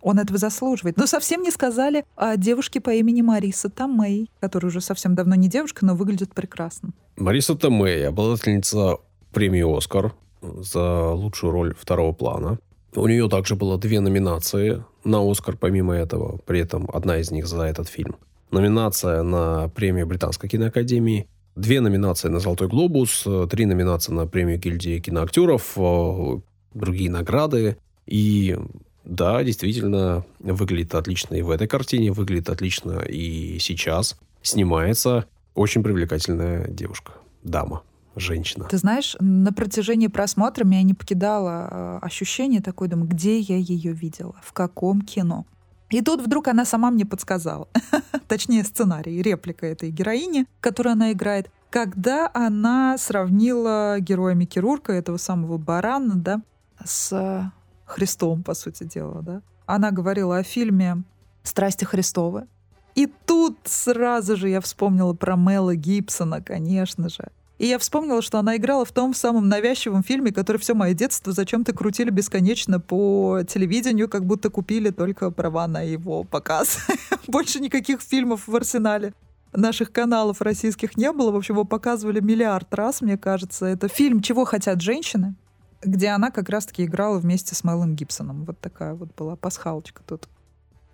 Он 0.02 0.20
этого 0.20 0.38
заслуживает. 0.38 0.98
Но 0.98 1.08
совсем 1.08 1.42
не 1.42 1.52
сказали 1.52 2.06
о 2.16 2.38
девушке 2.38 2.80
по 2.80 2.92
имени 2.92 3.22
Мариса 3.22 3.70
Томей, 3.70 4.30
которая 4.40 4.70
уже 4.70 4.82
совсем 4.82 5.16
давно 5.16 5.36
не 5.36 5.50
девушка, 5.50 5.86
но 5.86 5.96
выглядит 5.96 6.34
прекрасно. 6.34 6.92
Мариса 7.18 7.56
Томей, 7.56 8.08
обладательница 8.08 8.98
премии 9.34 9.78
«Оскар» 9.78 10.14
за 10.42 11.10
лучшую 11.12 11.52
роль 11.52 11.76
второго 11.76 12.14
плана. 12.14 12.60
У 12.96 13.08
нее 13.08 13.28
также 13.30 13.56
было 13.56 13.78
две 13.78 14.00
номинации 14.00 14.84
на 15.04 15.30
«Оскар» 15.30 15.58
помимо 15.58 15.96
этого. 15.96 16.38
При 16.46 16.60
этом 16.60 16.90
одна 16.94 17.18
из 17.18 17.32
них 17.32 17.48
за 17.48 17.64
этот 17.64 17.88
фильм. 17.88 18.16
Номинация 18.52 19.24
на 19.24 19.70
премию 19.70 20.08
Британской 20.08 20.50
киноакадемии. 20.50 21.28
Две 21.56 21.82
номинации 21.82 22.30
на 22.30 22.40
«Золотой 22.40 22.68
глобус», 22.68 23.26
три 23.50 23.66
номинации 23.66 24.12
на 24.12 24.28
премию 24.28 24.60
гильдии 24.60 25.00
киноактеров, 25.00 25.74
э, 25.76 26.40
другие 26.74 27.10
награды. 27.10 27.78
И 28.06 28.58
да, 29.04 29.44
действительно, 29.44 30.24
выглядит 30.40 30.94
отлично 30.96 31.36
и 31.36 31.42
в 31.42 31.50
этой 31.50 31.68
картине, 31.68 32.12
выглядит 32.12 32.50
отлично 32.50 33.00
и 33.00 33.58
сейчас. 33.60 34.18
Снимается 34.42 35.26
очень 35.56 35.82
привлекательная 35.82 36.68
девушка, 36.68 37.14
дама 37.44 37.82
женщина. 38.16 38.66
Ты 38.70 38.78
знаешь, 38.78 39.16
на 39.20 39.52
протяжении 39.54 40.08
просмотра 40.08 40.64
меня 40.64 40.84
не 40.84 40.94
покидало 40.94 41.68
э, 41.70 42.00
ощущение 42.02 42.62
такое, 42.62 42.90
думаю, 42.90 43.08
где 43.08 43.40
я 43.40 43.58
ее 43.58 43.94
видела, 43.94 44.36
в 44.44 44.54
каком 44.54 45.02
кино. 45.02 45.46
И 45.90 46.02
тут 46.02 46.22
вдруг 46.22 46.48
она 46.48 46.66
сама 46.66 46.92
мне 46.92 47.06
подсказала, 47.06 47.68
точнее 48.28 48.64
сценарий, 48.64 49.22
реплика 49.22 49.66
этой 49.66 49.90
героини, 49.90 50.46
которую 50.60 50.94
она 50.94 51.14
играет, 51.14 51.50
когда 51.70 52.30
она 52.34 52.98
сравнила 52.98 53.98
героя 54.00 54.36
Микки 54.36 54.60
Рурка, 54.60 54.94
этого 54.94 55.18
самого 55.18 55.58
барана, 55.58 56.16
да, 56.16 56.42
с 56.84 57.52
Христом, 57.86 58.44
по 58.44 58.54
сути 58.54 58.84
дела, 58.84 59.22
да. 59.22 59.42
Она 59.66 59.92
говорила 59.92 60.38
о 60.38 60.44
фильме 60.44 61.04
«Страсти 61.44 61.86
Христовы». 61.86 62.48
И 62.96 63.06
тут 63.26 63.60
сразу 63.66 64.36
же 64.36 64.50
я 64.50 64.60
вспомнила 64.60 65.14
про 65.14 65.36
Мела 65.36 65.76
Гибсона, 65.76 66.42
конечно 66.42 67.10
же. 67.10 67.30
И 67.58 67.66
я 67.66 67.80
вспомнила, 67.80 68.22
что 68.22 68.38
она 68.38 68.56
играла 68.58 68.86
в 68.86 68.92
том 68.92 69.14
самом 69.14 69.50
навязчивом 69.50 70.04
фильме, 70.04 70.32
который 70.32 70.58
все 70.58 70.76
мое 70.76 70.94
детство 70.94 71.34
зачем-то 71.34 71.74
крутили 71.74 72.12
бесконечно 72.12 72.80
по 72.80 73.40
телевидению, 73.48 74.08
как 74.10 74.26
будто 74.26 74.50
купили 74.50 74.92
только 74.92 75.32
права 75.32 75.68
на 75.68 75.82
его 75.82 76.24
показ. 76.24 76.80
Больше 77.28 77.60
никаких 77.60 78.02
фильмов 78.02 78.48
в 78.48 78.56
арсенале 78.56 79.14
наших 79.54 79.92
каналов 79.92 80.42
российских 80.42 80.98
не 80.98 81.12
было. 81.12 81.32
В 81.32 81.36
общем, 81.36 81.56
его 81.56 81.66
показывали 81.66 82.20
миллиард 82.20 82.72
раз, 82.74 83.02
мне 83.02 83.18
кажется. 83.18 83.66
Это 83.66 83.88
фильм 83.88 84.22
«Чего 84.22 84.46
хотят 84.46 84.82
женщины», 84.82 85.34
где 85.82 86.10
она 86.10 86.30
как 86.30 86.50
раз-таки 86.50 86.86
играла 86.86 87.18
вместе 87.18 87.56
с 87.56 87.64
Мэлом 87.64 87.96
Гибсоном. 87.96 88.46
Вот 88.46 88.60
такая 88.60 88.94
вот 88.94 89.10
была 89.18 89.36
пасхалочка 89.36 90.04
тут 90.06 90.28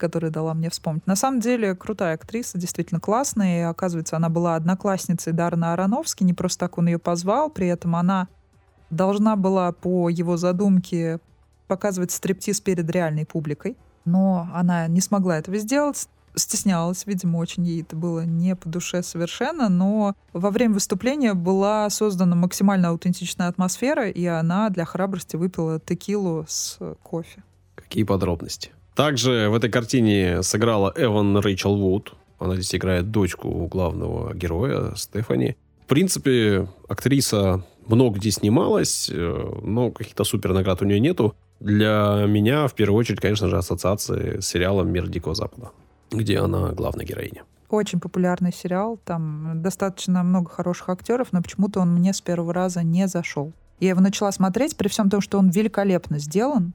которая 0.03 0.31
дала 0.31 0.53
мне 0.53 0.69
вспомнить. 0.69 1.07
На 1.07 1.15
самом 1.15 1.39
деле, 1.39 1.75
крутая 1.75 2.15
актриса, 2.15 2.57
действительно 2.57 2.99
классная. 2.99 3.59
И, 3.59 3.61
оказывается, 3.61 4.17
она 4.17 4.27
была 4.27 4.57
одноклассницей 4.57 5.31
Дарна 5.31 5.71
Аронофски. 5.71 6.25
Не 6.25 6.33
просто 6.33 6.59
так 6.59 6.77
он 6.77 6.87
ее 6.87 6.99
позвал. 6.99 7.49
При 7.49 7.67
этом 7.67 7.95
она 7.95 8.27
должна 8.89 9.37
была 9.37 9.71
по 9.71 10.09
его 10.09 10.35
задумке 10.35 11.21
показывать 11.67 12.11
стриптиз 12.11 12.59
перед 12.59 12.89
реальной 12.89 13.25
публикой. 13.25 13.77
Но 14.03 14.49
она 14.53 14.87
не 14.89 14.99
смогла 14.99 15.37
этого 15.37 15.57
сделать 15.57 16.09
стеснялась, 16.35 17.05
видимо, 17.05 17.37
очень 17.37 17.63
ей 17.63 17.83
это 17.83 17.95
было 17.95 18.25
не 18.25 18.55
по 18.55 18.67
душе 18.67 19.03
совершенно, 19.03 19.69
но 19.69 20.15
во 20.33 20.49
время 20.49 20.73
выступления 20.73 21.35
была 21.35 21.87
создана 21.91 22.35
максимально 22.35 22.89
аутентичная 22.89 23.49
атмосфера, 23.49 24.09
и 24.09 24.25
она 24.25 24.71
для 24.71 24.83
храбрости 24.83 25.35
выпила 25.35 25.79
текилу 25.79 26.43
с 26.47 26.79
кофе. 27.03 27.43
Какие 27.75 28.03
подробности? 28.03 28.71
Также 28.95 29.49
в 29.49 29.55
этой 29.55 29.69
картине 29.69 30.43
сыграла 30.43 30.93
Эван 30.95 31.37
Рэйчел 31.37 31.75
Вуд. 31.75 32.13
Она 32.39 32.55
здесь 32.55 32.75
играет 32.75 33.11
дочку 33.11 33.67
главного 33.67 34.33
героя, 34.33 34.93
Стефани. 34.95 35.55
В 35.85 35.87
принципе, 35.87 36.67
актриса 36.87 37.63
много 37.87 38.17
где 38.17 38.31
снималась, 38.31 39.09
э, 39.11 39.59
но 39.63 39.91
каких-то 39.91 40.23
супер 40.23 40.53
наград 40.53 40.81
у 40.81 40.85
нее 40.85 40.99
нету. 40.99 41.35
Для 41.59 42.25
меня, 42.27 42.67
в 42.67 42.73
первую 42.73 42.99
очередь, 42.99 43.19
конечно 43.19 43.47
же, 43.47 43.57
ассоциации 43.57 44.39
с 44.39 44.47
сериалом 44.47 44.91
«Мир 44.91 45.07
Дикого 45.07 45.35
Запада», 45.35 45.71
где 46.11 46.39
она 46.39 46.71
главная 46.71 47.05
героиня. 47.05 47.43
Очень 47.69 47.99
популярный 47.99 48.53
сериал, 48.53 48.99
там 49.03 49.61
достаточно 49.61 50.23
много 50.23 50.49
хороших 50.49 50.89
актеров, 50.89 51.29
но 51.31 51.41
почему-то 51.41 51.79
он 51.79 51.93
мне 51.93 52.13
с 52.13 52.21
первого 52.21 52.53
раза 52.53 52.83
не 52.83 53.07
зашел. 53.07 53.51
Я 53.79 53.89
его 53.89 54.01
начала 54.01 54.31
смотреть, 54.31 54.77
при 54.77 54.87
всем 54.87 55.09
том, 55.09 55.21
что 55.21 55.39
он 55.39 55.49
великолепно 55.49 56.19
сделан, 56.19 56.73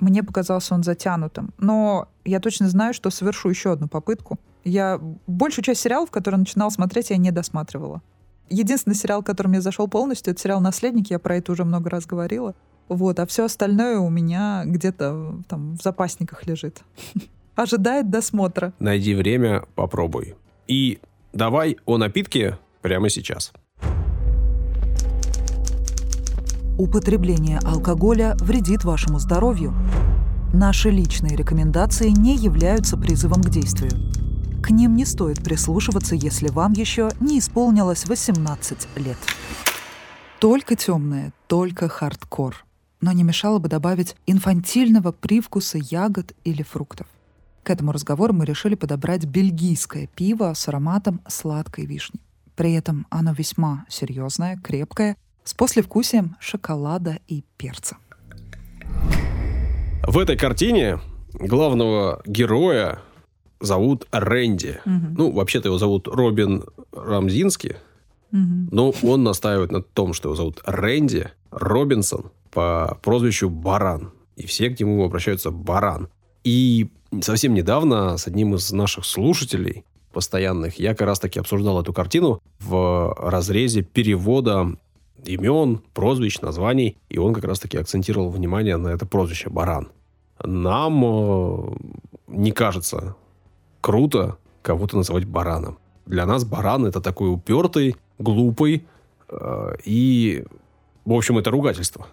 мне 0.00 0.22
показался 0.22 0.74
он 0.74 0.82
затянутым. 0.82 1.52
Но 1.58 2.08
я 2.24 2.40
точно 2.40 2.68
знаю, 2.68 2.94
что 2.94 3.10
совершу 3.10 3.48
еще 3.48 3.72
одну 3.72 3.88
попытку. 3.88 4.38
Я 4.64 5.00
большую 5.26 5.64
часть 5.64 5.80
сериалов, 5.80 6.10
которые 6.10 6.38
начинал 6.38 6.70
смотреть, 6.70 7.10
я 7.10 7.16
не 7.16 7.30
досматривала. 7.30 8.02
Единственный 8.50 8.94
сериал, 8.94 9.22
который 9.22 9.48
мне 9.48 9.60
зашел 9.60 9.88
полностью, 9.88 10.32
это 10.32 10.42
сериал 10.42 10.60
«Наследник». 10.60 11.10
Я 11.10 11.18
про 11.18 11.36
это 11.36 11.52
уже 11.52 11.64
много 11.64 11.88
раз 11.88 12.04
говорила. 12.04 12.54
Вот, 12.88 13.20
а 13.20 13.26
все 13.26 13.44
остальное 13.44 13.98
у 14.00 14.10
меня 14.10 14.64
где-то 14.66 15.40
там 15.48 15.76
в 15.76 15.82
запасниках 15.82 16.46
лежит. 16.46 16.82
Ожидает 17.54 18.10
досмотра. 18.10 18.72
Найди 18.80 19.14
время, 19.14 19.64
попробуй. 19.76 20.34
И 20.66 20.98
давай 21.32 21.76
о 21.86 21.98
напитке 21.98 22.58
прямо 22.82 23.08
сейчас. 23.08 23.52
Употребление 26.80 27.58
алкоголя 27.58 28.34
вредит 28.40 28.84
вашему 28.84 29.18
здоровью. 29.18 29.74
Наши 30.54 30.88
личные 30.88 31.36
рекомендации 31.36 32.08
не 32.08 32.36
являются 32.36 32.96
призывом 32.96 33.42
к 33.42 33.50
действию. 33.50 33.90
К 34.62 34.70
ним 34.70 34.96
не 34.96 35.04
стоит 35.04 35.44
прислушиваться, 35.44 36.14
если 36.14 36.48
вам 36.48 36.72
еще 36.72 37.10
не 37.20 37.38
исполнилось 37.38 38.06
18 38.06 38.88
лет. 38.96 39.18
Только 40.38 40.74
темное, 40.74 41.34
только 41.48 41.86
хардкор. 41.86 42.64
Но 43.02 43.12
не 43.12 43.24
мешало 43.24 43.58
бы 43.58 43.68
добавить 43.68 44.16
инфантильного 44.24 45.12
привкуса 45.12 45.76
ягод 45.76 46.32
или 46.44 46.62
фруктов. 46.62 47.06
К 47.62 47.68
этому 47.68 47.92
разговору 47.92 48.32
мы 48.32 48.46
решили 48.46 48.74
подобрать 48.74 49.26
бельгийское 49.26 50.06
пиво 50.06 50.54
с 50.54 50.66
ароматом 50.66 51.20
сладкой 51.28 51.84
вишни. 51.84 52.20
При 52.56 52.72
этом 52.72 53.06
оно 53.10 53.34
весьма 53.34 53.84
серьезное, 53.90 54.56
крепкое 54.56 55.18
с 55.44 55.54
послевкусием 55.54 56.36
шоколада 56.40 57.18
и 57.28 57.44
перца. 57.56 57.96
В 60.02 60.18
этой 60.18 60.36
картине 60.36 61.00
главного 61.34 62.22
героя 62.26 63.00
зовут 63.60 64.06
Рэнди. 64.10 64.80
Угу. 64.84 65.06
Ну, 65.16 65.32
вообще-то 65.32 65.68
его 65.68 65.78
зовут 65.78 66.08
Робин 66.08 66.64
Рамзинский. 66.92 67.76
Угу. 68.32 68.68
Но 68.72 68.94
он 69.02 69.22
настаивает 69.22 69.70
на 69.70 69.82
том, 69.82 70.14
что 70.14 70.28
его 70.28 70.36
зовут 70.36 70.60
Рэнди 70.64 71.30
Робинсон 71.50 72.30
по 72.50 72.98
прозвищу 73.02 73.50
Баран. 73.50 74.12
И 74.36 74.46
все 74.46 74.70
к 74.70 74.80
нему 74.80 75.04
обращаются 75.04 75.50
Баран. 75.50 76.08
И 76.44 76.88
совсем 77.20 77.54
недавно 77.54 78.16
с 78.16 78.26
одним 78.26 78.54
из 78.54 78.72
наших 78.72 79.04
слушателей 79.04 79.84
постоянных 80.12 80.78
я 80.78 80.94
как 80.94 81.06
раз 81.06 81.20
таки 81.20 81.38
обсуждал 81.38 81.80
эту 81.80 81.92
картину 81.92 82.42
в 82.58 83.14
разрезе 83.18 83.82
перевода 83.82 84.76
имен, 85.24 85.80
прозвищ, 85.94 86.40
названий. 86.40 86.98
И 87.08 87.18
он 87.18 87.34
как 87.34 87.44
раз-таки 87.44 87.78
акцентировал 87.78 88.30
внимание 88.30 88.76
на 88.76 88.88
это 88.88 89.06
прозвище 89.06 89.50
«Баран». 89.50 89.88
Нам 90.42 91.04
э, 91.04 91.76
не 92.28 92.52
кажется 92.52 93.16
круто 93.80 94.38
кого-то 94.62 94.96
называть 94.96 95.24
бараном. 95.24 95.78
Для 96.06 96.26
нас 96.26 96.44
баран 96.44 96.86
это 96.86 97.00
такой 97.00 97.32
упертый, 97.32 97.96
глупый 98.18 98.86
э, 99.28 99.72
и, 99.84 100.44
в 101.04 101.12
общем, 101.12 101.38
это 101.38 101.50
ругательство. 101.50 102.06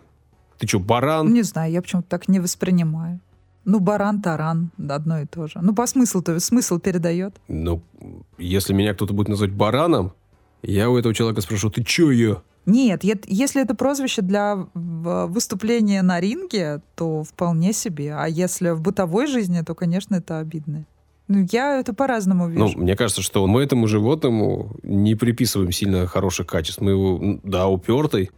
Ты 0.57 0.67
что, 0.67 0.79
баран? 0.79 1.33
Не 1.33 1.43
знаю, 1.43 1.71
я 1.71 1.81
почему-то 1.81 2.09
так 2.09 2.27
не 2.27 2.39
воспринимаю. 2.39 3.19
Ну, 3.65 3.79
баран-таран, 3.79 4.71
одно 4.89 5.19
и 5.19 5.25
то 5.25 5.47
же. 5.47 5.59
Ну, 5.61 5.75
по 5.75 5.85
смыслу, 5.87 6.21
то 6.21 6.33
есть 6.33 6.45
смысл 6.45 6.79
передает. 6.79 7.35
Ну, 7.49 7.81
если 8.37 8.73
меня 8.73 8.93
кто-то 8.93 9.13
будет 9.13 9.27
называть 9.27 9.53
бараном, 9.53 10.13
я 10.61 10.89
у 10.89 10.97
этого 10.97 11.13
человека 11.13 11.41
спрошу, 11.41 11.69
ты 11.69 11.83
чё 11.83 12.11
я? 12.11 12.41
Нет, 12.67 13.03
если 13.03 13.61
это 13.61 13.75
прозвище 13.75 14.21
для 14.21 14.67
выступления 14.73 16.01
на 16.01 16.19
ринге, 16.19 16.81
то 16.95 17.23
вполне 17.23 17.71
себе. 17.71 18.13
А 18.13 18.27
если 18.27 18.71
в 18.71 18.81
бытовой 18.81 19.27
жизни, 19.27 19.61
то, 19.61 19.73
конечно, 19.73 20.15
это 20.15 20.39
обидно. 20.39 20.85
Ну, 21.29 21.45
я 21.49 21.79
это 21.79 21.93
по-разному 21.93 22.49
вижу. 22.49 22.65
Ну, 22.65 22.83
мне 22.83 22.97
кажется, 22.97 23.21
что 23.21 23.47
мы 23.47 23.63
этому 23.63 23.87
животному 23.87 24.75
не 24.83 25.15
приписываем 25.15 25.71
сильно 25.71 26.07
хороших 26.07 26.47
качеств. 26.47 26.81
Мы 26.81 26.91
его, 26.91 27.39
да, 27.43 27.67
упертый, 27.67 28.31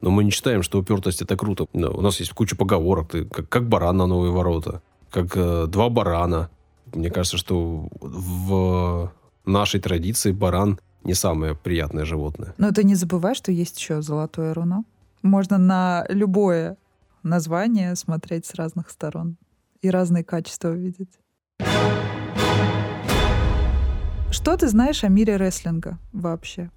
но 0.00 0.10
мы 0.10 0.24
не 0.24 0.30
считаем, 0.30 0.64
что 0.64 0.80
упертость 0.80 1.22
это 1.22 1.36
круто. 1.36 1.66
Но 1.72 1.92
у 1.92 2.00
нас 2.00 2.18
есть 2.18 2.32
куча 2.32 2.56
поговорок. 2.56 3.10
Ты 3.12 3.24
как, 3.24 3.48
как 3.48 3.68
баран 3.68 3.98
на 3.98 4.06
новые 4.06 4.32
ворота, 4.32 4.82
как 5.10 5.36
э, 5.36 5.66
два 5.68 5.90
барана. 5.90 6.50
Мне 6.92 7.10
кажется, 7.10 7.36
что 7.36 7.88
в 8.00 9.12
нашей 9.44 9.80
традиции 9.80 10.32
баран 10.32 10.80
не 11.06 11.14
самое 11.14 11.54
приятное 11.54 12.04
животное. 12.04 12.54
Но 12.58 12.72
ты 12.72 12.82
не 12.84 12.96
забывай, 12.96 13.34
что 13.34 13.52
есть 13.52 13.78
еще 13.78 14.02
золотое 14.02 14.52
руно. 14.52 14.84
Можно 15.22 15.56
на 15.56 16.04
любое 16.08 16.76
название 17.22 17.94
смотреть 17.94 18.46
с 18.46 18.54
разных 18.54 18.90
сторон 18.90 19.36
и 19.82 19.90
разные 19.90 20.24
качества 20.24 20.72
видеть. 20.72 21.20
Что 24.30 24.56
ты 24.56 24.68
знаешь 24.68 25.04
о 25.04 25.08
мире 25.08 25.36
рестлинга 25.36 25.98
вообще? 26.12 26.70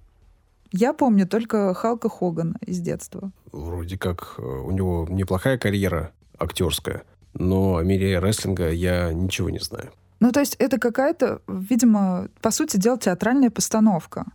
Я 0.72 0.92
помню 0.92 1.26
только 1.26 1.74
Халка 1.74 2.08
Хогана 2.08 2.54
из 2.64 2.78
детства. 2.78 3.32
Вроде 3.50 3.98
как 3.98 4.36
э, 4.38 4.42
у 4.42 4.70
него 4.70 5.06
неплохая 5.10 5.58
карьера 5.58 6.12
актерская, 6.38 7.02
но 7.34 7.76
о 7.76 7.82
мире 7.82 8.20
рестлинга 8.20 8.70
я 8.70 9.12
ничего 9.12 9.50
не 9.50 9.58
знаю. 9.58 9.90
Ну, 10.20 10.32
то 10.32 10.40
есть 10.40 10.54
это 10.58 10.78
какая-то, 10.78 11.40
видимо, 11.48 12.28
по 12.42 12.50
сути 12.50 12.76
дела, 12.76 12.98
театральная 12.98 13.50
постановка. 13.50 14.26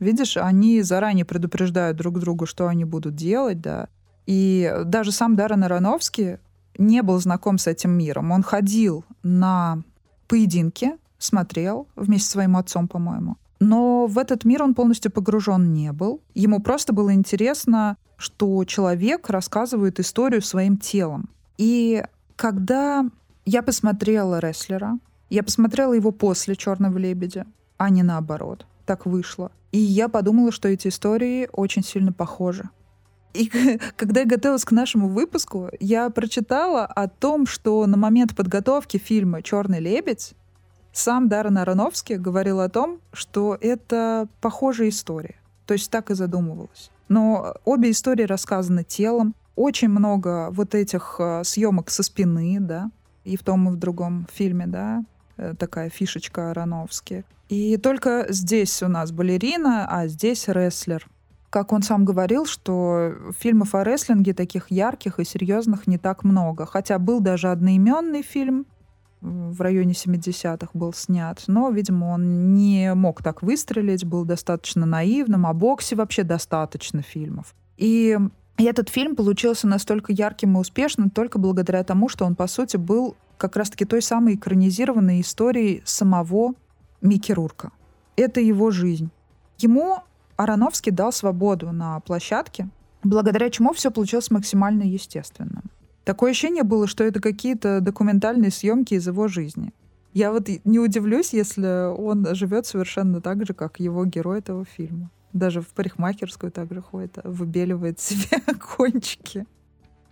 Видишь, 0.00 0.36
они 0.36 0.82
заранее 0.82 1.24
предупреждают 1.24 1.96
друг 1.98 2.18
друга, 2.18 2.46
что 2.46 2.66
они 2.66 2.84
будут 2.84 3.14
делать, 3.14 3.60
да. 3.60 3.88
И 4.26 4.72
даже 4.84 5.12
сам 5.12 5.36
Даррен 5.36 5.64
Аронофский 5.64 6.38
не 6.78 7.02
был 7.02 7.18
знаком 7.18 7.58
с 7.58 7.66
этим 7.66 7.90
миром. 7.90 8.30
Он 8.30 8.42
ходил 8.42 9.04
на 9.22 9.82
поединки, 10.28 10.92
смотрел 11.18 11.88
вместе 11.96 12.28
с 12.28 12.30
своим 12.30 12.56
отцом, 12.56 12.88
по-моему. 12.88 13.36
Но 13.60 14.06
в 14.06 14.18
этот 14.18 14.44
мир 14.44 14.62
он 14.62 14.74
полностью 14.74 15.10
погружен 15.10 15.72
не 15.72 15.92
был. 15.92 16.22
Ему 16.34 16.60
просто 16.60 16.92
было 16.92 17.12
интересно, 17.12 17.96
что 18.16 18.64
человек 18.64 19.28
рассказывает 19.28 19.98
историю 19.98 20.42
своим 20.42 20.76
телом. 20.76 21.28
И 21.56 22.04
когда 22.36 23.04
я 23.44 23.62
посмотрела 23.62 24.38
рестлера, 24.38 24.98
я 25.30 25.42
посмотрела 25.42 25.92
его 25.92 26.10
после 26.10 26.56
Черного 26.56 26.98
лебедя, 26.98 27.46
а 27.76 27.90
не 27.90 28.02
наоборот. 28.02 28.66
Так 28.86 29.06
вышло. 29.06 29.52
И 29.72 29.78
я 29.78 30.08
подумала, 30.08 30.50
что 30.50 30.68
эти 30.68 30.88
истории 30.88 31.48
очень 31.52 31.84
сильно 31.84 32.12
похожи. 32.12 32.68
И 33.34 33.50
когда 33.96 34.20
я 34.20 34.26
готовилась 34.26 34.64
к 34.64 34.72
нашему 34.72 35.08
выпуску, 35.08 35.68
я 35.80 36.08
прочитала 36.10 36.86
о 36.86 37.08
том, 37.08 37.46
что 37.46 37.86
на 37.86 37.96
момент 37.96 38.34
подготовки 38.34 38.96
фильма 38.96 39.42
Черный 39.42 39.80
лебедь 39.80 40.34
сам 40.92 41.28
Даррен 41.28 41.58
Аронофский 41.58 42.16
говорил 42.16 42.60
о 42.60 42.68
том, 42.68 43.00
что 43.12 43.56
это 43.60 44.26
похожая 44.40 44.88
история. 44.88 45.36
То 45.66 45.74
есть 45.74 45.90
так 45.90 46.10
и 46.10 46.14
задумывалось. 46.14 46.90
Но 47.08 47.54
обе 47.64 47.90
истории 47.90 48.24
рассказаны 48.24 48.84
телом. 48.84 49.34
Очень 49.54 49.88
много 49.88 50.48
вот 50.50 50.74
этих 50.74 51.16
э, 51.18 51.42
съемок 51.44 51.90
со 51.90 52.02
спины, 52.02 52.58
да, 52.60 52.90
и 53.24 53.36
в 53.36 53.42
том, 53.42 53.68
и 53.68 53.72
в 53.72 53.76
другом 53.76 54.26
фильме, 54.32 54.66
да, 54.66 55.04
такая 55.58 55.88
фишечка 55.90 56.50
Аронофски. 56.50 57.24
И 57.48 57.76
только 57.78 58.26
здесь 58.28 58.82
у 58.82 58.88
нас 58.88 59.10
балерина, 59.10 59.86
а 59.88 60.06
здесь 60.06 60.48
рестлер. 60.48 61.06
Как 61.50 61.72
он 61.72 61.82
сам 61.82 62.04
говорил, 62.04 62.44
что 62.44 63.14
фильмов 63.38 63.74
о 63.74 63.82
рестлинге 63.82 64.34
таких 64.34 64.70
ярких 64.70 65.18
и 65.18 65.24
серьезных 65.24 65.86
не 65.86 65.96
так 65.96 66.24
много. 66.24 66.66
Хотя 66.66 66.98
был 66.98 67.20
даже 67.20 67.50
одноименный 67.50 68.22
фильм 68.22 68.66
в 69.20 69.60
районе 69.60 69.92
70-х 69.92 70.68
был 70.74 70.92
снят, 70.92 71.42
но, 71.46 71.70
видимо, 71.70 72.06
он 72.06 72.54
не 72.54 72.94
мог 72.94 73.22
так 73.22 73.42
выстрелить, 73.42 74.04
был 74.04 74.24
достаточно 74.24 74.86
наивным, 74.86 75.46
о 75.46 75.54
боксе 75.54 75.96
вообще 75.96 76.22
достаточно 76.22 77.02
фильмов. 77.02 77.54
И 77.76 78.16
этот 78.64 78.88
фильм 78.88 79.14
получился 79.14 79.66
настолько 79.66 80.12
ярким 80.12 80.56
и 80.56 80.60
успешным 80.60 81.10
только 81.10 81.38
благодаря 81.38 81.84
тому, 81.84 82.08
что 82.08 82.24
он, 82.24 82.34
по 82.34 82.46
сути, 82.46 82.76
был 82.76 83.16
как 83.36 83.56
раз-таки 83.56 83.84
той 83.84 84.02
самой 84.02 84.34
экранизированной 84.34 85.20
историей 85.20 85.82
самого 85.84 86.54
Микки 87.00 87.32
Рурка. 87.32 87.70
Это 88.16 88.40
его 88.40 88.70
жизнь. 88.72 89.10
Ему 89.58 89.98
Ароновский 90.36 90.92
дал 90.92 91.12
свободу 91.12 91.72
на 91.72 92.00
площадке, 92.00 92.68
благодаря 93.04 93.48
чему 93.50 93.72
все 93.72 93.90
получилось 93.90 94.30
максимально 94.30 94.82
естественным. 94.82 95.64
Такое 96.04 96.30
ощущение 96.30 96.64
было, 96.64 96.86
что 96.86 97.04
это 97.04 97.20
какие-то 97.20 97.80
документальные 97.80 98.50
съемки 98.50 98.94
из 98.94 99.06
его 99.06 99.28
жизни. 99.28 99.72
Я 100.14 100.32
вот 100.32 100.48
не 100.64 100.78
удивлюсь, 100.78 101.32
если 101.32 101.92
он 101.94 102.26
живет 102.34 102.66
совершенно 102.66 103.20
так 103.20 103.46
же, 103.46 103.52
как 103.52 103.78
его 103.78 104.04
герой 104.04 104.38
этого 104.38 104.64
фильма. 104.64 105.10
Даже 105.32 105.60
в 105.60 105.68
парикмахерскую 105.68 106.50
также 106.50 106.80
ходит, 106.82 107.18
выбеливает 107.24 108.00
себе 108.00 108.40
кончики. 108.76 109.46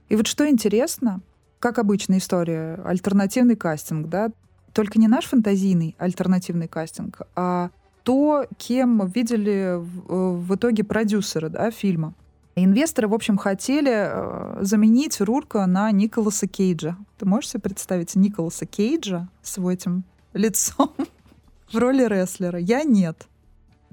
И 0.09 0.17
вот 0.17 0.27
что 0.27 0.49
интересно, 0.49 1.21
как 1.59 1.79
обычная 1.79 2.19
история, 2.19 2.81
альтернативный 2.85 3.57
кастинг, 3.57 4.09
да, 4.09 4.31
только 4.73 4.99
не 4.99 5.09
наш 5.09 5.25
фантазийный 5.25 5.95
альтернативный 5.99 6.69
кастинг, 6.69 7.23
а 7.35 7.71
то, 8.03 8.47
кем 8.57 9.07
видели 9.09 9.75
в, 9.79 10.43
в 10.43 10.55
итоге 10.55 10.85
продюсеры 10.85 11.49
да, 11.49 11.71
фильма. 11.71 12.15
Инвесторы, 12.55 13.09
в 13.09 13.15
общем, 13.15 13.37
хотели 13.37 13.93
э, 13.93 14.59
заменить 14.63 15.21
Рурка 15.21 15.67
на 15.67 15.91
Николаса 15.91 16.47
Кейджа. 16.47 16.97
Ты 17.19 17.27
можешь 17.27 17.51
себе 17.51 17.61
представить 17.61 18.15
Николаса 18.15 18.65
Кейджа 18.65 19.29
с 19.43 19.59
этим 19.59 20.05
лицом 20.33 20.95
в 21.73 21.77
роли 21.77 22.05
рестлера? 22.05 22.59
Я 22.59 22.85
нет. 22.85 23.27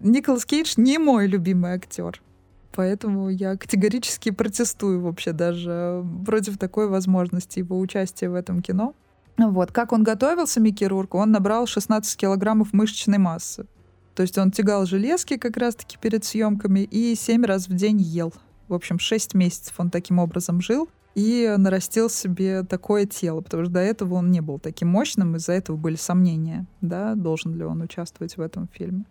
Николас 0.03 0.45
Кейдж 0.45 0.73
не 0.75 0.97
мой 0.97 1.27
любимый 1.27 1.71
актер. 1.71 2.21
Поэтому 2.75 3.29
я 3.29 3.55
категорически 3.55 4.31
протестую 4.31 4.99
вообще 4.99 5.31
даже 5.31 6.03
против 6.25 6.57
такой 6.57 6.87
возможности 6.89 7.59
его 7.59 7.79
участия 7.79 8.29
в 8.29 8.35
этом 8.35 8.61
кино. 8.61 8.95
Вот. 9.37 9.71
Как 9.71 9.93
он 9.93 10.03
готовился, 10.03 10.59
Микки 10.59 10.83
Рурк, 10.83 11.15
он 11.15 11.31
набрал 11.31 11.67
16 11.67 12.17
килограммов 12.17 12.73
мышечной 12.73 13.17
массы. 13.17 13.65
То 14.13 14.23
есть 14.23 14.37
он 14.37 14.51
тягал 14.51 14.85
железки 14.85 15.37
как 15.37 15.55
раз-таки 15.55 15.97
перед 15.97 16.25
съемками 16.25 16.81
и 16.81 17.15
7 17.15 17.45
раз 17.45 17.69
в 17.69 17.73
день 17.73 18.01
ел. 18.01 18.33
В 18.67 18.73
общем, 18.73 18.99
6 18.99 19.33
месяцев 19.35 19.73
он 19.77 19.89
таким 19.89 20.19
образом 20.19 20.61
жил 20.61 20.89
и 21.15 21.53
нарастил 21.57 22.09
себе 22.09 22.63
такое 22.63 23.05
тело, 23.05 23.39
потому 23.39 23.63
что 23.63 23.73
до 23.73 23.79
этого 23.79 24.15
он 24.15 24.31
не 24.31 24.41
был 24.41 24.59
таким 24.59 24.89
мощным, 24.89 25.37
из-за 25.37 25.53
этого 25.53 25.77
были 25.77 25.95
сомнения, 25.95 26.65
да, 26.81 27.15
должен 27.15 27.55
ли 27.55 27.63
он 27.63 27.81
участвовать 27.81 28.35
в 28.35 28.41
этом 28.41 28.67
фильме. 28.67 29.05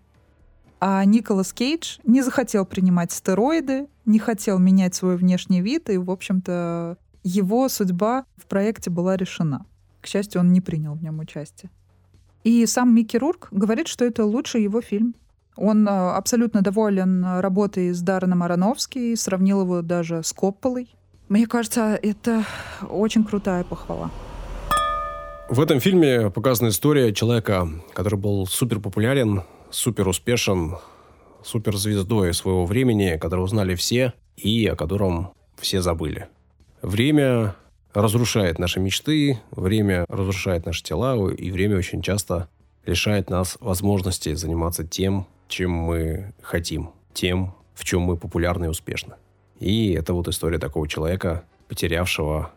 А 0.84 1.04
Николас 1.04 1.52
Кейдж 1.52 1.98
не 2.02 2.22
захотел 2.22 2.66
принимать 2.66 3.12
стероиды, 3.12 3.86
не 4.04 4.18
хотел 4.18 4.58
менять 4.58 4.96
свой 4.96 5.16
внешний 5.16 5.60
вид, 5.60 5.88
и, 5.88 5.96
в 5.96 6.10
общем-то, 6.10 6.96
его 7.22 7.68
судьба 7.68 8.24
в 8.36 8.46
проекте 8.46 8.90
была 8.90 9.16
решена. 9.16 9.64
К 10.00 10.08
счастью, 10.08 10.40
он 10.40 10.50
не 10.50 10.60
принял 10.60 10.94
в 10.94 11.02
нем 11.04 11.20
участие. 11.20 11.70
И 12.42 12.66
сам 12.66 12.92
Микки 12.96 13.16
Рурк 13.16 13.46
говорит, 13.52 13.86
что 13.86 14.04
это 14.04 14.24
лучший 14.24 14.64
его 14.64 14.80
фильм. 14.80 15.14
Он 15.54 15.86
а, 15.88 16.16
абсолютно 16.16 16.62
доволен 16.62 17.24
работой 17.38 17.92
с 17.92 18.00
Дарреном 18.00 18.42
Ароновски, 18.42 19.14
сравнил 19.14 19.60
его 19.60 19.82
даже 19.82 20.24
с 20.24 20.32
Копполой. 20.32 20.92
Мне 21.28 21.46
кажется, 21.46 21.96
это 22.02 22.44
очень 22.90 23.22
крутая 23.22 23.62
похвала. 23.62 24.10
В 25.48 25.60
этом 25.60 25.78
фильме 25.78 26.28
показана 26.30 26.70
история 26.70 27.14
человека, 27.14 27.68
который 27.94 28.18
был 28.18 28.48
супер 28.48 28.80
популярен, 28.80 29.44
супер 29.72 30.06
успешен, 30.06 30.76
супер 31.42 31.76
звездой 31.76 32.32
своего 32.34 32.66
времени, 32.66 33.18
которого 33.18 33.44
узнали 33.44 33.74
все 33.74 34.12
и 34.36 34.66
о 34.66 34.76
котором 34.76 35.32
все 35.56 35.80
забыли. 35.82 36.28
Время 36.82 37.56
разрушает 37.94 38.58
наши 38.58 38.80
мечты, 38.80 39.40
время 39.50 40.04
разрушает 40.08 40.66
наши 40.66 40.82
тела, 40.82 41.30
и 41.30 41.50
время 41.50 41.76
очень 41.76 42.02
часто 42.02 42.48
лишает 42.86 43.30
нас 43.30 43.56
возможности 43.60 44.34
заниматься 44.34 44.86
тем, 44.86 45.26
чем 45.48 45.70
мы 45.70 46.32
хотим, 46.42 46.90
тем, 47.12 47.54
в 47.74 47.84
чем 47.84 48.02
мы 48.02 48.16
популярны 48.16 48.66
и 48.66 48.68
успешны. 48.68 49.14
И 49.60 49.92
это 49.92 50.14
вот 50.14 50.28
история 50.28 50.58
такого 50.58 50.88
человека, 50.88 51.44
потерявшего 51.68 52.50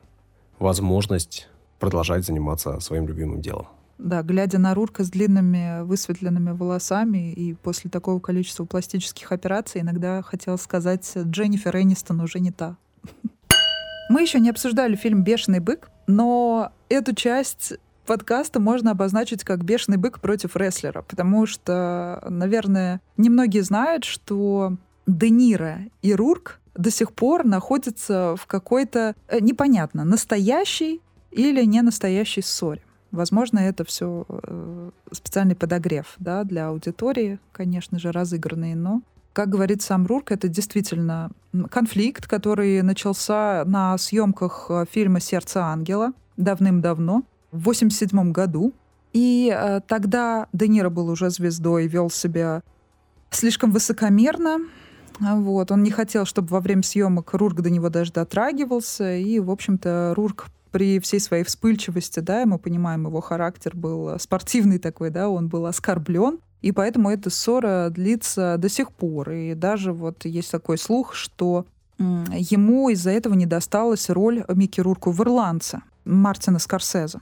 возможность 0.58 1.48
продолжать 1.80 2.26
заниматься 2.26 2.80
своим 2.80 3.08
любимым 3.08 3.42
делом. 3.42 3.68
Да, 3.98 4.24
глядя 4.24 4.58
на 4.58 4.74
Рурка 4.74 5.04
с 5.04 5.10
длинными 5.10 5.84
высветленными 5.84 6.52
волосами 6.52 7.32
и 7.32 7.54
после 7.54 7.90
такого 7.90 8.20
количества 8.20 8.66
пластических 8.66 9.32
операций, 9.32 9.82
иногда 9.82 10.22
хотела 10.22 10.58
сказать, 10.58 11.10
Дженнифер 11.16 11.78
Энистон 11.78 12.20
уже 12.20 12.40
не 12.40 12.52
та. 12.52 12.76
Мы 14.10 14.22
еще 14.22 14.40
не 14.40 14.50
обсуждали 14.50 14.96
фильм 14.96 15.24
«Бешеный 15.24 15.60
бык», 15.60 15.90
но 16.08 16.72
эту 16.90 17.16
часть 17.16 17.74
подкаста 18.06 18.60
можно 18.60 18.92
обозначить 18.92 19.44
как 19.44 19.64
бешеный 19.64 19.98
бык 19.98 20.20
против 20.20 20.56
рестлера, 20.56 21.02
потому 21.02 21.46
что, 21.46 22.24
наверное, 22.30 23.02
немногие 23.18 23.64
знают, 23.64 24.04
что 24.04 24.78
Де 25.08 25.30
Ниро 25.30 25.80
и 26.02 26.14
Рурк 26.14 26.60
до 26.76 26.92
сих 26.92 27.14
пор 27.14 27.46
находятся 27.46 28.36
в 28.38 28.46
какой-то, 28.46 29.16
э, 29.28 29.40
непонятно, 29.40 30.04
настоящей 30.04 31.02
или 31.32 31.64
не 31.64 31.82
настоящей 31.82 32.42
ссоре. 32.42 32.82
Возможно, 33.16 33.60
это 33.60 33.86
все 33.86 34.26
э, 34.30 34.92
специальный 35.12 35.56
подогрев 35.56 36.16
да, 36.20 36.44
для 36.44 36.68
аудитории, 36.68 37.40
конечно 37.52 37.98
же, 37.98 38.12
разыгранный, 38.12 38.76
но 38.76 39.02
как 39.34 39.50
говорит 39.50 39.82
сам 39.82 40.06
Рурк, 40.06 40.32
это 40.32 40.48
действительно 40.48 41.30
конфликт, 41.70 42.26
который 42.26 42.82
начался 42.82 43.64
на 43.66 43.98
съемках 43.98 44.68
э, 44.70 44.86
фильма 44.90 45.20
«Сердце 45.20 45.62
ангела» 45.62 46.14
давным-давно, 46.38 47.24
в 47.52 47.70
1987 47.70 48.32
году. 48.32 48.74
И 49.14 49.54
э, 49.54 49.82
тогда 49.88 50.48
Де 50.54 50.68
Ниро 50.68 50.90
был 50.90 51.10
уже 51.10 51.30
звездой, 51.30 51.88
вел 51.88 52.10
себя 52.10 52.62
слишком 53.30 53.72
высокомерно. 53.72 54.60
Вот. 55.20 55.72
Он 55.72 55.84
не 55.84 55.92
хотел, 55.92 56.26
чтобы 56.26 56.50
во 56.50 56.60
время 56.60 56.84
съемок 56.84 57.34
Рурк 57.34 57.62
до 57.62 57.70
него 57.70 57.90
даже 57.90 58.12
дотрагивался. 58.12 59.16
И, 59.16 59.40
в 59.40 59.50
общем-то, 59.50 60.14
Рурк 60.16 60.48
при 60.76 61.00
всей 61.00 61.22
своей 61.22 61.46
вспыльчивости, 61.46 62.20
да, 62.20 62.46
мы 62.46 62.60
понимаем, 62.60 63.06
его 63.06 63.22
характер 63.22 63.72
был 63.74 64.20
спортивный 64.20 64.78
такой, 64.78 65.10
да, 65.10 65.30
он 65.30 65.48
был 65.48 65.68
оскорблен, 65.68 66.40
и 66.62 66.74
поэтому 66.74 67.10
эта 67.10 67.30
ссора 67.30 67.90
длится 67.90 68.58
до 68.58 68.68
сих 68.68 68.92
пор. 68.92 69.32
И 69.32 69.54
даже 69.54 69.94
вот 69.94 70.26
есть 70.26 70.52
такой 70.52 70.78
слух, 70.78 71.14
что 71.14 71.66
ему 71.98 72.90
из-за 72.90 73.12
этого 73.12 73.36
не 73.36 73.46
досталась 73.46 74.10
роль 74.10 74.44
Микки 74.50 74.82
Рурку 74.82 75.12
в 75.12 75.22
«Ирландце» 75.22 75.82
Мартина 76.04 76.60
Скорсезе. 76.60 77.22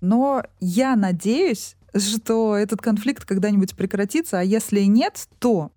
Но 0.00 0.42
я 0.58 0.96
надеюсь, 0.96 1.76
что 1.96 2.56
этот 2.56 2.82
конфликт 2.82 3.24
когда-нибудь 3.24 3.76
прекратится, 3.76 4.40
а 4.40 4.42
если 4.42 4.80
нет, 4.80 5.28
то 5.38 5.70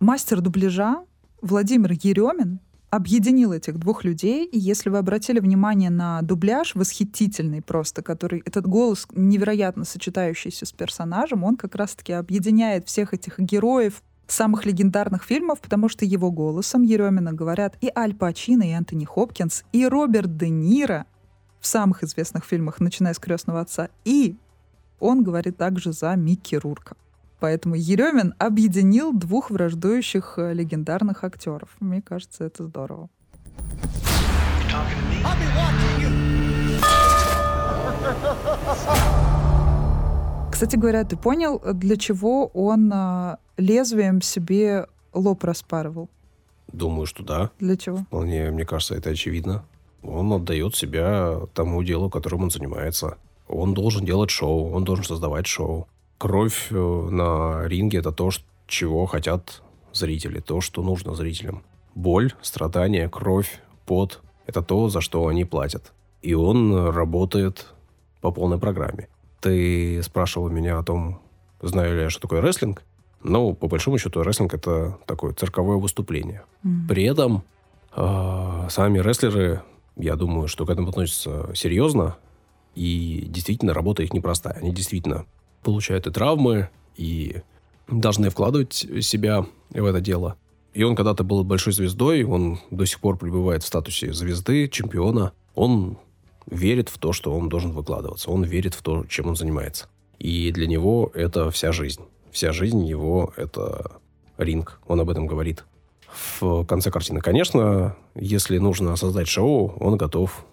мастер 0.00 0.40
дубляжа 0.40 1.04
Владимир 1.42 1.92
Еремин 1.92 2.60
объединил 2.92 3.54
этих 3.54 3.78
двух 3.78 4.04
людей. 4.04 4.44
И 4.44 4.58
если 4.58 4.90
вы 4.90 4.98
обратили 4.98 5.40
внимание 5.40 5.88
на 5.88 6.20
дубляж, 6.20 6.74
восхитительный 6.74 7.62
просто, 7.62 8.02
который 8.02 8.42
этот 8.44 8.66
голос 8.66 9.06
невероятно 9.14 9.86
сочетающийся 9.86 10.66
с 10.66 10.72
персонажем, 10.72 11.42
он 11.42 11.56
как 11.56 11.74
раз-таки 11.74 12.12
объединяет 12.12 12.86
всех 12.86 13.14
этих 13.14 13.38
героев 13.38 14.02
самых 14.26 14.66
легендарных 14.66 15.24
фильмов, 15.24 15.60
потому 15.60 15.88
что 15.88 16.04
его 16.04 16.30
голосом 16.30 16.82
Еремина 16.82 17.32
говорят 17.32 17.78
и 17.80 17.90
Аль 17.96 18.14
Пачино, 18.14 18.62
и 18.62 18.72
Антони 18.72 19.06
Хопкинс, 19.06 19.64
и 19.72 19.86
Роберт 19.86 20.36
Де 20.36 20.50
Ниро 20.50 21.06
в 21.60 21.66
самых 21.66 22.04
известных 22.04 22.44
фильмах, 22.44 22.78
начиная 22.78 23.14
с 23.14 23.18
«Крестного 23.18 23.62
отца», 23.62 23.88
и 24.04 24.36
он 25.00 25.22
говорит 25.22 25.56
также 25.56 25.92
за 25.92 26.14
Микки 26.14 26.56
Рурка. 26.56 26.94
Поэтому 27.42 27.74
Еремин 27.74 28.34
объединил 28.38 29.12
двух 29.12 29.50
враждующих 29.50 30.34
э, 30.36 30.54
легендарных 30.54 31.24
актеров. 31.24 31.70
Мне 31.80 32.00
кажется, 32.00 32.44
это 32.44 32.62
здорово. 32.62 33.08
Кстати 40.52 40.76
говоря, 40.76 41.02
ты 41.02 41.16
понял, 41.16 41.60
для 41.74 41.96
чего 41.96 42.46
он 42.46 42.92
а, 42.94 43.38
лезвием 43.56 44.22
себе 44.22 44.86
лоб 45.12 45.42
распарывал? 45.42 46.08
Думаю, 46.68 47.06
что 47.06 47.24
да. 47.24 47.50
Для 47.58 47.76
чего? 47.76 47.96
Вполне, 47.96 48.52
мне 48.52 48.64
кажется, 48.64 48.94
это 48.94 49.10
очевидно. 49.10 49.64
Он 50.04 50.32
отдает 50.32 50.76
себя 50.76 51.40
тому 51.54 51.82
делу, 51.82 52.08
которым 52.08 52.44
он 52.44 52.50
занимается. 52.52 53.18
Он 53.48 53.74
должен 53.74 54.04
делать 54.04 54.30
шоу, 54.30 54.70
он 54.70 54.84
должен 54.84 55.04
создавать 55.04 55.48
шоу 55.48 55.88
кровь 56.22 56.68
э, 56.70 57.08
на 57.10 57.66
ринге 57.66 57.98
это 57.98 58.12
то, 58.12 58.30
чего 58.68 59.06
хотят 59.06 59.60
зрители, 59.92 60.38
то, 60.38 60.60
что 60.60 60.80
нужно 60.84 61.16
зрителям. 61.16 61.64
Боль, 61.96 62.32
страдания, 62.42 63.08
кровь, 63.08 63.60
пот– 63.86 64.22
это 64.46 64.62
то, 64.62 64.88
за 64.88 65.00
что 65.00 65.26
они 65.26 65.44
платят. 65.44 65.92
И 66.22 66.34
он 66.34 66.90
работает 66.90 67.66
по 68.20 68.30
полной 68.30 68.60
программе. 68.60 69.08
Ты 69.40 70.00
спрашивал 70.04 70.48
меня 70.48 70.78
о 70.78 70.84
том, 70.84 71.20
знаю 71.60 71.96
ли 71.96 72.02
я, 72.02 72.10
что 72.10 72.20
такое 72.20 72.40
рестлинг. 72.40 72.84
Ну, 73.24 73.52
по 73.52 73.66
большому 73.66 73.98
счету, 73.98 74.22
рестлинг– 74.22 74.54
это 74.54 74.98
такое 75.06 75.32
цирковое 75.32 75.78
выступление. 75.78 76.42
Mm. 76.64 76.86
При 76.88 77.02
этом 77.02 77.42
э, 77.96 78.66
сами 78.70 79.00
рестлеры, 79.00 79.62
я 79.96 80.14
думаю, 80.14 80.46
что 80.46 80.66
к 80.66 80.70
этому 80.70 80.90
относятся 80.90 81.50
серьезно, 81.56 82.16
и 82.76 83.26
действительно 83.28 83.74
работа 83.74 84.04
их 84.04 84.12
непростая. 84.12 84.54
Они 84.54 84.72
действительно 84.72 85.26
получают 85.62 86.06
и 86.06 86.10
травмы, 86.10 86.68
и 86.96 87.42
должны 87.88 88.30
вкладывать 88.30 88.86
себя 89.00 89.46
в 89.70 89.84
это 89.84 90.00
дело. 90.00 90.36
И 90.74 90.82
он 90.84 90.96
когда-то 90.96 91.24
был 91.24 91.44
большой 91.44 91.72
звездой, 91.72 92.24
он 92.24 92.58
до 92.70 92.86
сих 92.86 93.00
пор 93.00 93.18
пребывает 93.18 93.62
в 93.62 93.66
статусе 93.66 94.12
звезды, 94.12 94.68
чемпиона. 94.68 95.32
Он 95.54 95.98
верит 96.46 96.88
в 96.88 96.98
то, 96.98 97.12
что 97.12 97.34
он 97.34 97.48
должен 97.48 97.72
выкладываться. 97.72 98.30
Он 98.30 98.42
верит 98.42 98.74
в 98.74 98.82
то, 98.82 99.04
чем 99.06 99.28
он 99.28 99.36
занимается. 99.36 99.88
И 100.18 100.50
для 100.52 100.66
него 100.66 101.10
это 101.14 101.50
вся 101.50 101.72
жизнь. 101.72 102.02
Вся 102.30 102.52
жизнь 102.52 102.84
его— 102.84 103.34
это 103.36 103.92
ринг. 104.38 104.80
Он 104.86 105.00
об 105.00 105.10
этом 105.10 105.26
говорит. 105.26 105.64
В 106.40 106.64
конце 106.64 106.90
картины, 106.90 107.20
конечно, 107.20 107.96
если 108.14 108.58
нужно 108.58 108.96
создать 108.96 109.28
шоу, 109.28 109.74
он 109.78 109.96
готов 109.96 110.44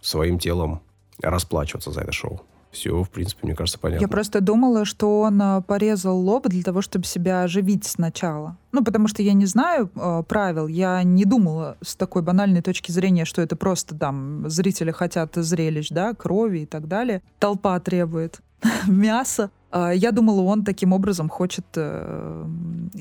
своим 0.00 0.38
телом 0.38 0.80
расплачиваться 1.22 1.92
за 1.92 2.02
это 2.02 2.12
шоу 2.12 2.42
все, 2.72 3.02
в 3.02 3.10
принципе, 3.10 3.46
мне 3.46 3.54
кажется, 3.54 3.78
понятно. 3.78 4.02
Я 4.02 4.08
просто 4.08 4.40
думала, 4.40 4.86
что 4.86 5.20
он 5.20 5.40
а, 5.42 5.60
порезал 5.60 6.18
лоб 6.18 6.48
для 6.48 6.62
того, 6.62 6.80
чтобы 6.80 7.04
себя 7.04 7.42
оживить 7.42 7.84
сначала. 7.84 8.56
Ну, 8.72 8.82
потому 8.82 9.08
что 9.08 9.22
я 9.22 9.34
не 9.34 9.44
знаю 9.44 9.90
э, 9.94 10.22
правил, 10.26 10.66
я 10.68 11.02
не 11.02 11.26
думала 11.26 11.76
с 11.82 11.94
такой 11.94 12.22
банальной 12.22 12.62
точки 12.62 12.90
зрения, 12.90 13.26
что 13.26 13.42
это 13.42 13.56
просто 13.56 13.94
там 13.94 14.48
зрители 14.48 14.90
хотят 14.90 15.34
зрелищ, 15.34 15.90
да, 15.90 16.14
крови 16.14 16.60
и 16.60 16.66
так 16.66 16.88
далее. 16.88 17.22
Толпа 17.38 17.78
требует 17.78 18.40
мяса. 18.86 19.50
Э, 19.70 19.92
я 19.94 20.10
думала, 20.10 20.40
он 20.40 20.64
таким 20.64 20.94
образом 20.94 21.28
хочет 21.28 21.66
э, 21.76 22.46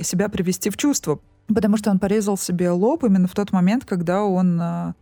себя 0.02 0.28
привести 0.28 0.70
в 0.70 0.76
чувство, 0.76 1.22
потому 1.48 1.78
что 1.78 1.92
он 1.92 2.00
порезал 2.00 2.38
себе 2.38 2.72
лоб 2.72 3.06
именно 3.06 3.30
в 3.30 3.34
тот 3.34 3.54
момент, 3.54 3.86
когда 3.86 4.24
он 4.26 4.60
э, 4.62 4.94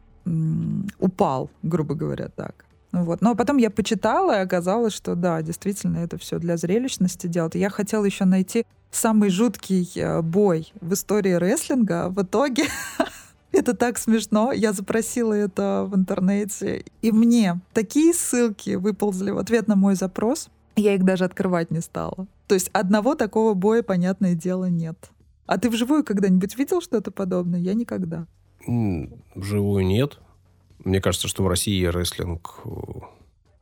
упал, 0.99 1.49
грубо 1.63 1.95
говоря, 1.95 2.27
так. 2.27 2.65
Вот. 2.91 3.21
Но 3.21 3.36
потом 3.36 3.58
я 3.58 3.69
почитала, 3.69 4.39
и 4.39 4.43
оказалось, 4.43 4.93
что 4.93 5.15
да, 5.15 5.41
действительно, 5.41 5.97
это 5.97 6.17
все 6.17 6.39
для 6.39 6.58
зрелищности 6.58 7.28
делают. 7.28 7.56
Я 7.56 7.69
хотела 7.69 8.06
еще 8.06 8.25
найти 8.25 8.65
самый 8.91 9.30
жуткий 9.30 9.89
э, 9.95 10.21
бой 10.21 10.71
в 10.82 10.93
истории 10.93 11.34
рестлинга. 11.34 12.06
А 12.06 12.10
в 12.10 12.21
итоге 12.21 12.65
это 13.52 13.75
так 13.75 13.97
смешно. 13.97 14.52
Я 14.52 14.73
запросила 14.73 15.34
это 15.34 15.86
в 15.88 15.95
интернете, 15.95 16.84
и 17.02 17.12
мне 17.12 17.60
такие 17.73 18.13
ссылки 18.13 18.75
выползли 18.75 19.32
в 19.32 19.38
ответ 19.38 19.67
на 19.67 19.75
мой 19.75 19.95
запрос. 19.95 20.49
Я 20.75 20.95
их 20.95 21.04
даже 21.04 21.25
открывать 21.25 21.71
не 21.71 21.82
стала. 21.82 22.28
То 22.47 22.56
есть 22.56 22.69
одного 22.73 23.15
такого 23.15 23.54
боя, 23.54 23.84
понятное 23.84 24.34
дело, 24.34 24.65
нет. 24.65 25.12
А 25.45 25.58
ты 25.58 25.69
вживую 25.69 26.04
когда-нибудь 26.04 26.58
видел 26.58 26.82
что-то 26.82 27.12
подобное? 27.12 27.60
Я 27.60 27.73
никогда. 27.73 28.25
Вживую 29.36 29.86
нет. 29.86 30.19
Мне 30.84 31.02
кажется, 31.02 31.28
что 31.28 31.44
в 31.44 31.48
России 31.48 31.86
рестлинг 31.86 32.60
э, 32.63 32.70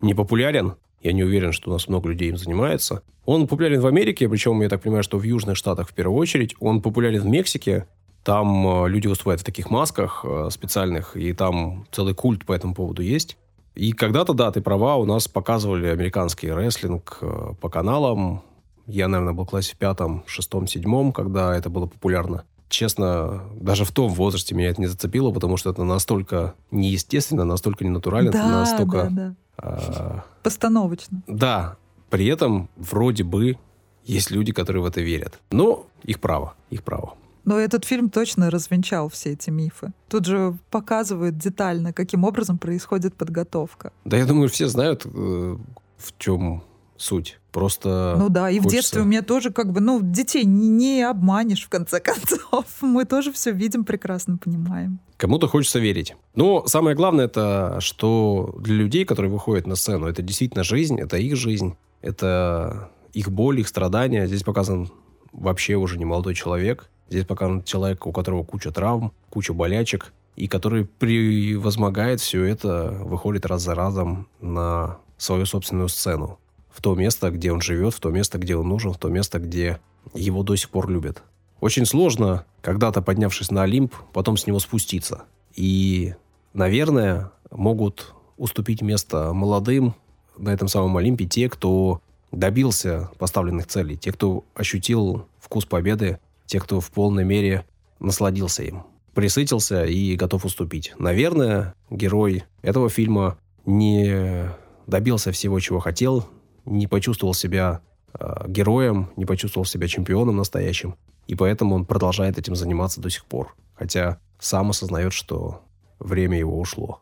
не 0.01 0.13
популярен. 0.13 0.75
Я 1.01 1.13
не 1.13 1.23
уверен, 1.23 1.51
что 1.51 1.69
у 1.69 1.73
нас 1.73 1.87
много 1.87 2.09
людей 2.09 2.29
им 2.29 2.37
занимается. 2.37 3.03
Он 3.25 3.47
популярен 3.47 3.81
в 3.81 3.87
Америке, 3.87 4.29
причем 4.29 4.61
я 4.61 4.69
так 4.69 4.81
понимаю, 4.81 5.03
что 5.03 5.17
в 5.17 5.23
Южных 5.23 5.57
Штатах 5.57 5.89
в 5.89 5.93
первую 5.93 6.17
очередь. 6.17 6.55
Он 6.59 6.81
популярен 6.81 7.21
в 7.21 7.25
Мексике. 7.25 7.87
Там 8.23 8.85
э, 8.85 8.89
люди 8.89 9.07
выступают 9.07 9.41
в 9.41 9.45
таких 9.45 9.69
масках 9.69 10.23
э, 10.23 10.49
специальных, 10.51 11.17
и 11.17 11.33
там 11.33 11.87
целый 11.91 12.13
культ 12.13 12.45
по 12.45 12.53
этому 12.53 12.75
поводу 12.75 13.01
есть. 13.01 13.37
И 13.75 13.91
когда-то, 13.93 14.33
да, 14.33 14.51
ты 14.51 14.61
права, 14.61 14.95
у 14.97 15.05
нас 15.05 15.27
показывали 15.27 15.87
американский 15.87 16.51
рестлинг 16.51 17.19
по 17.61 17.69
каналам. 17.69 18.41
Я, 18.87 19.07
наверное, 19.07 19.33
был 19.33 19.43
в 19.43 19.49
классе 19.49 19.75
пятом, 19.77 20.23
шестом, 20.25 20.65
седьмом, 20.65 21.11
когда 21.11 21.55
это 21.55 21.69
было 21.69 21.85
популярно 21.85 22.43
честно, 22.69 23.43
даже 23.55 23.85
в 23.85 23.91
том 23.91 24.11
возрасте 24.11 24.55
меня 24.55 24.69
это 24.69 24.81
не 24.81 24.87
зацепило, 24.87 25.31
потому 25.31 25.57
что 25.57 25.69
это 25.69 25.83
настолько 25.83 26.55
неестественно, 26.71 27.43
настолько 27.45 27.85
ненатурально, 27.85 28.31
да, 28.31 28.47
настолько... 28.47 29.03
Да, 29.03 29.09
да. 29.09 29.35
А... 29.57 30.23
Постановочно. 30.43 31.23
Да. 31.27 31.77
При 32.09 32.27
этом 32.27 32.69
вроде 32.77 33.23
бы 33.23 33.57
есть 34.05 34.31
люди, 34.31 34.53
которые 34.53 34.83
в 34.83 34.85
это 34.85 35.01
верят. 35.01 35.39
Но 35.51 35.87
их 36.03 36.19
право, 36.19 36.55
их 36.69 36.83
право. 36.83 37.15
Но 37.43 37.57
этот 37.57 37.85
фильм 37.85 38.09
точно 38.09 38.49
развенчал 38.49 39.07
все 39.07 39.31
эти 39.31 39.49
мифы. 39.49 39.93
Тут 40.09 40.25
же 40.25 40.57
показывают 40.69 41.37
детально, 41.37 41.93
каким 41.93 42.25
образом 42.25 42.57
происходит 42.57 43.15
подготовка. 43.15 43.93
Да, 44.03 44.17
я 44.17 44.25
думаю, 44.25 44.49
все 44.49 44.67
знают, 44.67 45.05
э, 45.05 45.09
в 45.09 46.17
чем 46.17 46.63
суть. 46.97 47.39
Просто 47.51 48.15
Ну 48.19 48.29
да, 48.29 48.49
и 48.49 48.59
в 48.59 48.63
хочется- 48.63 48.75
детстве 48.77 49.01
у 49.01 49.05
меня 49.05 49.21
тоже 49.21 49.51
как 49.51 49.71
бы, 49.71 49.79
ну, 49.79 49.99
детей 50.01 50.43
не, 50.45 50.67
не 50.69 51.01
обманешь, 51.03 51.63
в 51.65 51.69
конце 51.69 51.99
концов. 52.01 52.65
Мы 52.81 53.05
тоже 53.05 53.31
все 53.31 53.51
видим, 53.51 53.83
прекрасно 53.85 54.37
понимаем. 54.37 54.99
Кому-то 55.17 55.47
хочется 55.47 55.79
верить. 55.79 56.15
Но 56.35 56.67
самое 56.67 56.95
главное 56.95 57.25
это, 57.25 57.77
что 57.79 58.55
для 58.59 58.75
людей, 58.75 59.05
которые 59.05 59.31
выходят 59.31 59.65
на 59.65 59.75
сцену, 59.75 60.05
это 60.07 60.21
действительно 60.21 60.63
жизнь, 60.63 60.99
это 60.99 61.17
их 61.17 61.35
жизнь, 61.35 61.75
это 62.01 62.89
их 63.13 63.31
боль, 63.31 63.59
их 63.59 63.67
страдания. 63.67 64.27
Здесь 64.27 64.43
показан 64.43 64.91
вообще 65.31 65.75
уже 65.75 65.97
не 65.97 66.05
молодой 66.05 66.35
человек. 66.35 66.89
Здесь 67.09 67.25
показан 67.25 67.63
человек, 67.63 68.05
у 68.05 68.11
которого 68.11 68.43
куча 68.43 68.71
травм, 68.71 69.11
куча 69.29 69.53
болячек, 69.53 70.13
и 70.35 70.47
который 70.47 70.85
превозмогает 70.85 72.19
все 72.19 72.43
это, 72.43 72.91
выходит 73.03 73.45
раз 73.45 73.63
за 73.63 73.73
разом 73.75 74.27
на 74.39 74.97
свою 75.17 75.45
собственную 75.47 75.89
сцену. 75.89 76.37
В 76.77 76.81
то 76.81 76.93
место, 76.93 77.31
где 77.31 77.51
он 77.51 77.59
живет, 77.59 77.95
в 77.95 77.99
то 77.99 78.11
место, 78.11 78.37
где 78.37 78.55
он 78.55 78.69
нужен, 78.69 78.93
в 78.93 78.99
то 78.99 79.09
место, 79.09 79.39
где 79.39 79.79
его 80.13 80.43
до 80.43 80.55
сих 80.55 80.69
пор 80.69 80.87
любят. 80.91 81.23
Очень 81.59 81.87
сложно, 81.87 82.45
когда-то 82.61 83.01
поднявшись 83.01 83.49
на 83.49 83.63
Олимп, 83.63 83.95
потом 84.13 84.37
с 84.37 84.45
него 84.45 84.59
спуститься. 84.59 85.23
И, 85.55 86.13
наверное, 86.53 87.31
могут 87.49 88.13
уступить 88.37 88.83
место 88.83 89.33
молодым 89.33 89.95
на 90.37 90.53
этом 90.53 90.67
самом 90.67 90.95
Олимпе 90.97 91.25
те, 91.25 91.49
кто 91.49 91.99
добился 92.31 93.09
поставленных 93.17 93.65
целей, 93.65 93.97
те, 93.97 94.11
кто 94.11 94.43
ощутил 94.53 95.25
вкус 95.39 95.65
победы, 95.65 96.19
те, 96.45 96.59
кто 96.59 96.79
в 96.79 96.91
полной 96.91 97.23
мере 97.23 97.65
насладился 97.99 98.61
им, 98.61 98.83
присытился 99.15 99.83
и 99.83 100.15
готов 100.15 100.45
уступить. 100.45 100.93
Наверное, 100.99 101.73
герой 101.89 102.43
этого 102.61 102.87
фильма 102.87 103.39
не 103.65 104.51
добился 104.85 105.31
всего, 105.31 105.59
чего 105.59 105.79
хотел, 105.79 106.29
не 106.67 106.87
почувствовал 106.87 107.33
себя 107.33 107.81
э, 108.13 108.45
героем, 108.47 109.09
не 109.15 109.25
почувствовал 109.25 109.65
себя 109.65 109.87
чемпионом 109.87 110.35
настоящим, 110.35 110.95
и 111.27 111.35
поэтому 111.35 111.75
он 111.75 111.85
продолжает 111.85 112.37
этим 112.37 112.55
заниматься 112.55 113.01
до 113.01 113.09
сих 113.09 113.25
пор. 113.25 113.55
Хотя 113.75 114.19
сам 114.39 114.69
осознает, 114.69 115.13
что 115.13 115.61
время 115.99 116.37
его 116.37 116.59
ушло. 116.59 116.99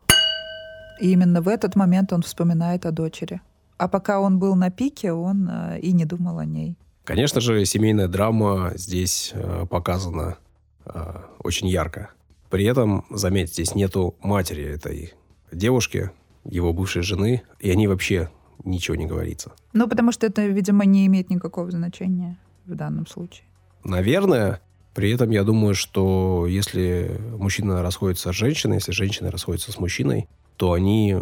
И 1.00 1.12
именно 1.12 1.42
в 1.42 1.48
этот 1.48 1.76
момент 1.76 2.12
он 2.12 2.22
вспоминает 2.22 2.86
о 2.86 2.90
дочери. 2.90 3.40
А 3.78 3.88
пока 3.88 4.20
он 4.20 4.38
был 4.38 4.54
на 4.56 4.70
пике, 4.70 5.12
он 5.12 5.48
э, 5.50 5.80
и 5.80 5.92
не 5.92 6.04
думал 6.04 6.38
о 6.38 6.44
ней. 6.44 6.76
Конечно 7.04 7.40
же, 7.40 7.64
семейная 7.66 8.08
драма 8.08 8.72
здесь 8.74 9.32
э, 9.34 9.66
показана 9.68 10.38
э, 10.86 11.14
очень 11.42 11.68
ярко. 11.68 12.10
При 12.50 12.64
этом, 12.64 13.04
заметьте, 13.10 13.52
здесь 13.64 13.74
нету 13.74 14.16
матери 14.22 14.64
этой 14.64 15.12
девушки, 15.52 16.10
его 16.44 16.72
бывшей 16.72 17.02
жены, 17.02 17.42
и 17.60 17.70
они 17.70 17.86
вообще 17.86 18.30
ничего 18.64 18.96
не 18.96 19.06
говорится. 19.06 19.52
Ну, 19.72 19.88
потому 19.88 20.12
что 20.12 20.26
это, 20.26 20.46
видимо, 20.46 20.84
не 20.84 21.06
имеет 21.06 21.30
никакого 21.30 21.70
значения 21.70 22.38
в 22.66 22.74
данном 22.74 23.06
случае. 23.06 23.44
Наверное, 23.84 24.60
при 24.94 25.10
этом 25.10 25.30
я 25.30 25.44
думаю, 25.44 25.74
что 25.74 26.46
если 26.48 27.20
мужчина 27.38 27.82
расходится 27.82 28.32
с 28.32 28.34
женщиной, 28.34 28.76
если 28.76 28.92
женщина 28.92 29.30
расходится 29.30 29.70
с 29.70 29.78
мужчиной, 29.78 30.28
то 30.56 30.72
они 30.72 31.16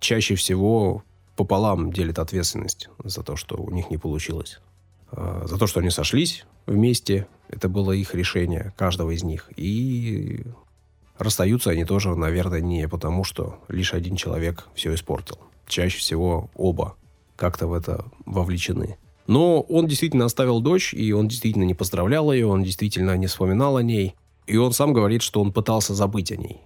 чаще 0.00 0.36
всего 0.36 1.02
пополам 1.36 1.92
делят 1.92 2.18
ответственность 2.18 2.88
за 3.02 3.22
то, 3.22 3.36
что 3.36 3.56
у 3.56 3.70
них 3.70 3.90
не 3.90 3.96
получилось. 3.96 4.60
А, 5.10 5.46
За 5.46 5.58
то, 5.58 5.66
что 5.66 5.80
они 5.80 5.90
сошлись 5.90 6.44
вместе, 6.66 7.26
это 7.48 7.68
было 7.68 7.92
их 7.92 8.14
решение, 8.14 8.72
каждого 8.76 9.10
из 9.10 9.22
них. 9.22 9.50
И 9.56 10.44
расстаются 11.18 11.70
они 11.70 11.84
тоже, 11.84 12.14
наверное, 12.14 12.60
не 12.60 12.88
потому, 12.88 13.24
что 13.24 13.60
лишь 13.68 13.94
один 13.94 14.16
человек 14.16 14.68
все 14.74 14.94
испортил. 14.94 15.38
Чаще 15.68 15.98
всего 15.98 16.50
оба 16.56 16.96
как-то 17.36 17.66
в 17.68 17.72
это 17.72 18.04
вовлечены. 18.26 18.96
Но 19.26 19.60
он 19.60 19.86
действительно 19.86 20.24
оставил 20.24 20.60
дочь, 20.60 20.94
и 20.94 21.12
он 21.12 21.28
действительно 21.28 21.64
не 21.64 21.74
поздравлял 21.74 22.32
ее, 22.32 22.46
он 22.46 22.62
действительно 22.64 23.16
не 23.16 23.26
вспоминал 23.26 23.76
о 23.76 23.82
ней. 23.82 24.14
И 24.46 24.56
он 24.56 24.72
сам 24.72 24.92
говорит, 24.94 25.22
что 25.22 25.40
он 25.42 25.52
пытался 25.52 25.94
забыть 25.94 26.32
о 26.32 26.36
ней. 26.36 26.60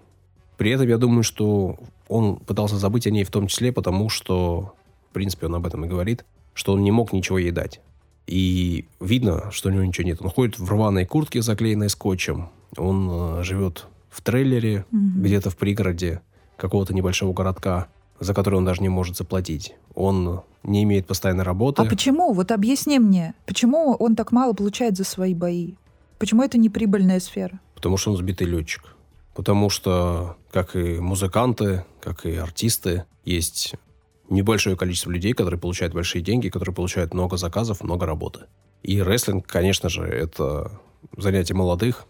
При 0.56 0.70
этом 0.70 0.88
я 0.88 0.96
думаю, 0.98 1.24
что 1.24 1.76
он 2.08 2.36
пытался 2.36 2.76
забыть 2.78 3.06
о 3.06 3.10
ней 3.10 3.24
в 3.24 3.30
том 3.30 3.48
числе 3.48 3.72
потому, 3.72 4.08
что, 4.08 4.74
в 5.10 5.14
принципе, 5.14 5.46
он 5.46 5.56
об 5.56 5.66
этом 5.66 5.84
и 5.84 5.88
говорит, 5.88 6.24
что 6.54 6.74
он 6.74 6.84
не 6.84 6.92
мог 6.92 7.12
ничего 7.12 7.38
ей 7.38 7.50
дать. 7.50 7.80
И 8.28 8.86
видно, 9.00 9.50
что 9.50 9.68
у 9.68 9.72
него 9.72 9.82
ничего 9.82 10.06
нет. 10.06 10.22
Он 10.22 10.30
ходит 10.30 10.58
в 10.60 10.70
рваной 10.70 11.04
куртке, 11.04 11.42
заклеенной 11.42 11.90
скотчем. 11.90 12.50
Он 12.76 13.08
э, 13.10 13.42
живет 13.42 13.86
в 14.08 14.20
трейлере, 14.22 14.84
Мгм. 14.92 15.22
где-то 15.22 15.50
в 15.50 15.56
пригороде 15.56 16.20
какого-то 16.56 16.94
небольшого 16.94 17.32
городка, 17.32 17.88
за 18.22 18.34
который 18.34 18.54
он 18.54 18.64
даже 18.64 18.82
не 18.82 18.88
может 18.88 19.16
заплатить. 19.16 19.74
Он 19.94 20.42
не 20.62 20.84
имеет 20.84 21.06
постоянной 21.06 21.44
работы. 21.44 21.82
А 21.82 21.84
почему? 21.84 22.32
Вот 22.32 22.52
объясни 22.52 22.98
мне, 22.98 23.34
почему 23.46 23.96
он 23.98 24.14
так 24.14 24.30
мало 24.32 24.52
получает 24.52 24.96
за 24.96 25.04
свои 25.04 25.34
бои? 25.34 25.74
Почему 26.18 26.42
это 26.42 26.56
не 26.56 26.70
прибыльная 26.70 27.18
сфера? 27.18 27.58
Потому 27.74 27.96
что 27.96 28.12
он 28.12 28.16
сбитый 28.16 28.46
летчик. 28.46 28.94
Потому 29.34 29.70
что, 29.70 30.36
как 30.52 30.76
и 30.76 31.00
музыканты, 31.00 31.84
как 32.00 32.24
и 32.24 32.36
артисты, 32.36 33.04
есть 33.24 33.74
небольшое 34.28 34.76
количество 34.76 35.10
людей, 35.10 35.32
которые 35.32 35.58
получают 35.58 35.92
большие 35.92 36.22
деньги, 36.22 36.48
которые 36.48 36.74
получают 36.74 37.14
много 37.14 37.36
заказов, 37.36 37.82
много 37.82 38.06
работы. 38.06 38.42
И 38.84 39.02
рестлинг, 39.02 39.46
конечно 39.46 39.88
же, 39.88 40.04
это 40.04 40.80
занятие 41.16 41.54
молодых, 41.54 42.04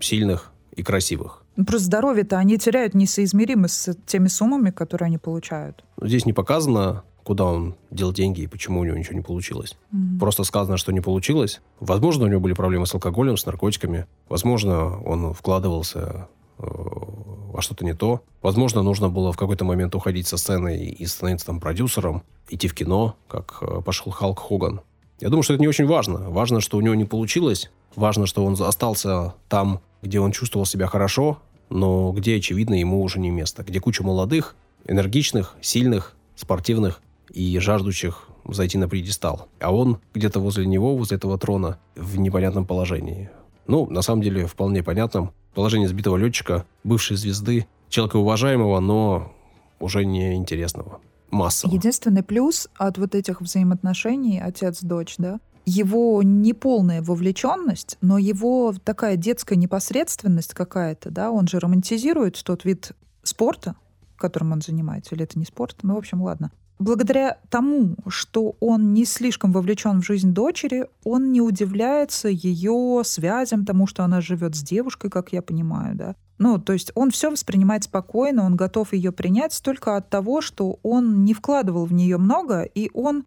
сильных 0.00 0.50
и 0.74 0.82
красивых. 0.82 1.44
Ну, 1.58 1.64
Просто 1.64 1.86
здоровье-то 1.86 2.38
они 2.38 2.56
теряют 2.56 2.94
несоизмеримо 2.94 3.66
с 3.66 3.92
теми 4.06 4.28
суммами, 4.28 4.70
которые 4.70 5.06
они 5.06 5.18
получают. 5.18 5.84
Здесь 6.00 6.24
не 6.24 6.32
показано, 6.32 7.02
куда 7.24 7.46
он 7.46 7.74
дел 7.90 8.12
деньги 8.12 8.42
и 8.42 8.46
почему 8.46 8.78
у 8.78 8.84
него 8.84 8.96
ничего 8.96 9.16
не 9.16 9.22
получилось. 9.22 9.76
Мгм. 9.90 10.20
Просто 10.20 10.44
сказано, 10.44 10.76
что 10.76 10.92
не 10.92 11.00
получилось. 11.00 11.60
Возможно, 11.80 12.26
у 12.26 12.28
него 12.28 12.40
были 12.40 12.52
проблемы 12.52 12.86
с 12.86 12.94
алкоголем, 12.94 13.36
с 13.36 13.44
наркотиками. 13.44 14.06
Возможно, 14.28 15.02
он 15.02 15.34
вкладывался 15.34 16.28
э, 16.58 16.62
во 16.62 17.60
что-то 17.60 17.84
не 17.84 17.92
то. 17.92 18.22
Возможно, 18.40 18.82
нужно 18.82 19.08
было 19.08 19.32
в 19.32 19.36
какой-то 19.36 19.64
момент 19.64 19.96
уходить 19.96 20.28
со 20.28 20.36
сцены 20.36 20.86
и 20.86 21.06
становиться 21.06 21.46
там 21.46 21.58
продюсером, 21.58 22.22
идти 22.48 22.68
в 22.68 22.74
кино, 22.74 23.16
как 23.26 23.58
э, 23.62 23.82
пошел 23.84 24.12
Халк 24.12 24.38
Хоган. 24.38 24.82
Я 25.18 25.28
думаю, 25.28 25.42
что 25.42 25.54
это 25.54 25.60
не 25.60 25.68
очень 25.68 25.86
важно. 25.86 26.30
Важно, 26.30 26.60
что 26.60 26.76
у 26.76 26.80
него 26.80 26.94
не 26.94 27.04
получилось. 27.04 27.68
Важно, 27.96 28.26
что 28.26 28.44
он 28.44 28.56
остался 28.62 29.34
там, 29.48 29.80
где 30.02 30.20
он 30.20 30.32
чувствовал 30.32 30.66
себя 30.66 30.86
хорошо, 30.86 31.38
но 31.70 32.12
где, 32.12 32.36
очевидно, 32.36 32.74
ему 32.74 33.02
уже 33.02 33.20
не 33.20 33.30
место. 33.30 33.62
Где 33.62 33.80
куча 33.80 34.02
молодых, 34.02 34.56
энергичных, 34.86 35.56
сильных, 35.60 36.16
спортивных 36.36 37.00
и 37.30 37.58
жаждущих 37.58 38.28
зайти 38.46 38.78
на 38.78 38.88
пьедестал. 38.88 39.48
А 39.60 39.74
он 39.74 39.98
где-то 40.14 40.40
возле 40.40 40.66
него, 40.66 40.96
возле 40.96 41.16
этого 41.16 41.38
трона, 41.38 41.78
в 41.94 42.18
непонятном 42.18 42.66
положении. 42.66 43.30
Ну, 43.66 43.86
на 43.90 44.02
самом 44.02 44.22
деле, 44.22 44.46
вполне 44.46 44.82
понятном. 44.82 45.32
Положение 45.54 45.88
сбитого 45.88 46.16
летчика, 46.16 46.64
бывшей 46.84 47.16
звезды, 47.16 47.66
человека 47.88 48.16
уважаемого, 48.16 48.80
но 48.80 49.32
уже 49.80 50.04
не 50.04 50.34
интересного. 50.34 51.00
Массово. 51.30 51.74
Единственный 51.74 52.22
плюс 52.22 52.68
от 52.76 52.96
вот 52.96 53.14
этих 53.14 53.42
взаимоотношений 53.42 54.40
отец-дочь, 54.40 55.16
да, 55.18 55.40
его 55.68 56.22
неполная 56.22 57.02
вовлеченность, 57.02 57.98
но 58.00 58.18
его 58.18 58.74
такая 58.82 59.16
детская 59.16 59.56
непосредственность 59.56 60.54
какая-то, 60.54 61.10
да, 61.10 61.30
он 61.30 61.46
же 61.46 61.58
романтизирует 61.58 62.42
тот 62.42 62.64
вид 62.64 62.92
спорта, 63.22 63.76
которым 64.16 64.52
он 64.52 64.62
занимается, 64.62 65.14
или 65.14 65.24
это 65.24 65.38
не 65.38 65.44
спорт, 65.44 65.76
ну, 65.82 65.94
в 65.94 65.98
общем, 65.98 66.22
ладно. 66.22 66.50
Благодаря 66.78 67.38
тому, 67.50 67.96
что 68.06 68.54
он 68.60 68.94
не 68.94 69.04
слишком 69.04 69.52
вовлечен 69.52 70.00
в 70.00 70.04
жизнь 70.04 70.32
дочери, 70.32 70.86
он 71.02 71.32
не 71.32 71.40
удивляется 71.40 72.28
ее 72.28 73.02
связям, 73.04 73.64
тому, 73.64 73.88
что 73.88 74.04
она 74.04 74.20
живет 74.20 74.54
с 74.54 74.62
девушкой, 74.62 75.10
как 75.10 75.32
я 75.32 75.42
понимаю, 75.42 75.96
да. 75.96 76.14
Ну, 76.38 76.58
то 76.58 76.72
есть 76.72 76.92
он 76.94 77.10
все 77.10 77.30
воспринимает 77.30 77.84
спокойно, 77.84 78.44
он 78.44 78.54
готов 78.54 78.92
ее 78.92 79.10
принять 79.10 79.60
только 79.62 79.96
от 79.96 80.08
того, 80.08 80.40
что 80.40 80.78
он 80.84 81.24
не 81.24 81.34
вкладывал 81.34 81.84
в 81.84 81.92
нее 81.92 82.16
много, 82.16 82.62
и 82.62 82.90
он 82.94 83.24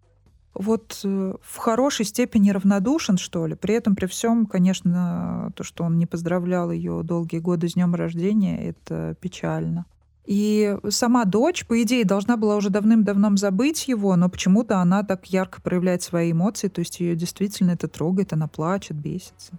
вот 0.54 1.00
э, 1.04 1.34
в 1.40 1.56
хорошей 1.56 2.04
степени 2.04 2.50
равнодушен, 2.50 3.16
что 3.16 3.46
ли. 3.46 3.54
При 3.54 3.74
этом, 3.74 3.96
при 3.96 4.06
всем, 4.06 4.46
конечно, 4.46 5.52
то, 5.56 5.64
что 5.64 5.84
он 5.84 5.98
не 5.98 6.06
поздравлял 6.06 6.70
ее 6.70 7.02
долгие 7.02 7.38
годы 7.38 7.68
с 7.68 7.74
днем 7.74 7.94
рождения, 7.94 8.68
это 8.68 9.16
печально. 9.20 9.86
И 10.24 10.76
сама 10.90 11.24
дочь, 11.24 11.66
по 11.66 11.82
идее, 11.82 12.04
должна 12.04 12.36
была 12.36 12.56
уже 12.56 12.70
давным-давно 12.70 13.36
забыть 13.36 13.88
его, 13.88 14.14
но 14.14 14.28
почему-то 14.28 14.78
она 14.78 15.02
так 15.02 15.26
ярко 15.26 15.60
проявляет 15.60 16.02
свои 16.02 16.30
эмоции, 16.30 16.68
то 16.68 16.80
есть 16.80 17.00
ее 17.00 17.16
действительно 17.16 17.72
это 17.72 17.88
трогает, 17.88 18.32
она 18.32 18.46
плачет, 18.46 18.96
бесится. 18.96 19.52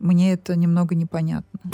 Мне 0.00 0.32
это 0.32 0.56
немного 0.56 0.94
непонятно. 0.94 1.60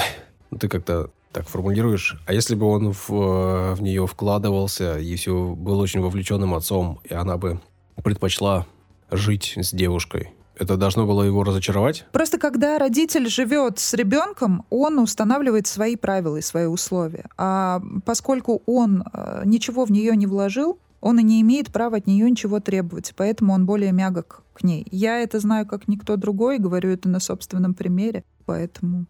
Ну, 0.48 0.58
Ты 0.58 0.68
как-то 0.68 1.10
так 1.32 1.48
формулируешь. 1.48 2.22
А 2.24 2.32
если 2.32 2.54
бы 2.54 2.66
он 2.66 2.92
в, 2.92 3.10
э, 3.10 3.74
в 3.74 3.82
нее 3.82 4.06
вкладывался 4.06 4.96
и 4.96 5.16
все 5.16 5.56
был 5.56 5.80
очень 5.80 6.00
вовлеченным 6.00 6.54
отцом, 6.54 7.00
и 7.02 7.12
она 7.12 7.36
бы 7.36 7.60
предпочла 8.02 8.66
жить 9.10 9.54
с 9.56 9.72
девушкой, 9.72 10.32
это 10.58 10.76
должно 10.76 11.06
было 11.06 11.22
его 11.22 11.44
разочаровать? 11.44 12.06
Просто 12.12 12.38
когда 12.38 12.78
родитель 12.78 13.28
живет 13.28 13.78
с 13.78 13.92
ребенком, 13.94 14.64
он 14.70 14.98
устанавливает 14.98 15.66
свои 15.66 15.96
правила 15.96 16.36
и 16.36 16.42
свои 16.42 16.66
условия. 16.66 17.26
А 17.36 17.82
поскольку 18.04 18.62
он 18.66 19.04
э, 19.12 19.42
ничего 19.44 19.84
в 19.84 19.92
нее 19.92 20.16
не 20.16 20.26
вложил, 20.26 20.78
Он 21.00 21.18
и 21.20 21.22
не 21.22 21.40
имеет 21.42 21.72
права 21.72 21.98
от 21.98 22.06
нее 22.06 22.28
ничего 22.30 22.58
требовать, 22.58 23.12
поэтому 23.16 23.52
он 23.52 23.66
более 23.66 23.92
мягок 23.92 24.42
к 24.54 24.64
ней. 24.64 24.86
Я 24.90 25.20
это 25.20 25.38
знаю 25.40 25.66
как 25.66 25.88
никто 25.88 26.16
другой, 26.16 26.58
говорю 26.58 26.90
это 26.90 27.08
на 27.08 27.20
собственном 27.20 27.74
примере, 27.74 28.24
поэтому 28.46 29.06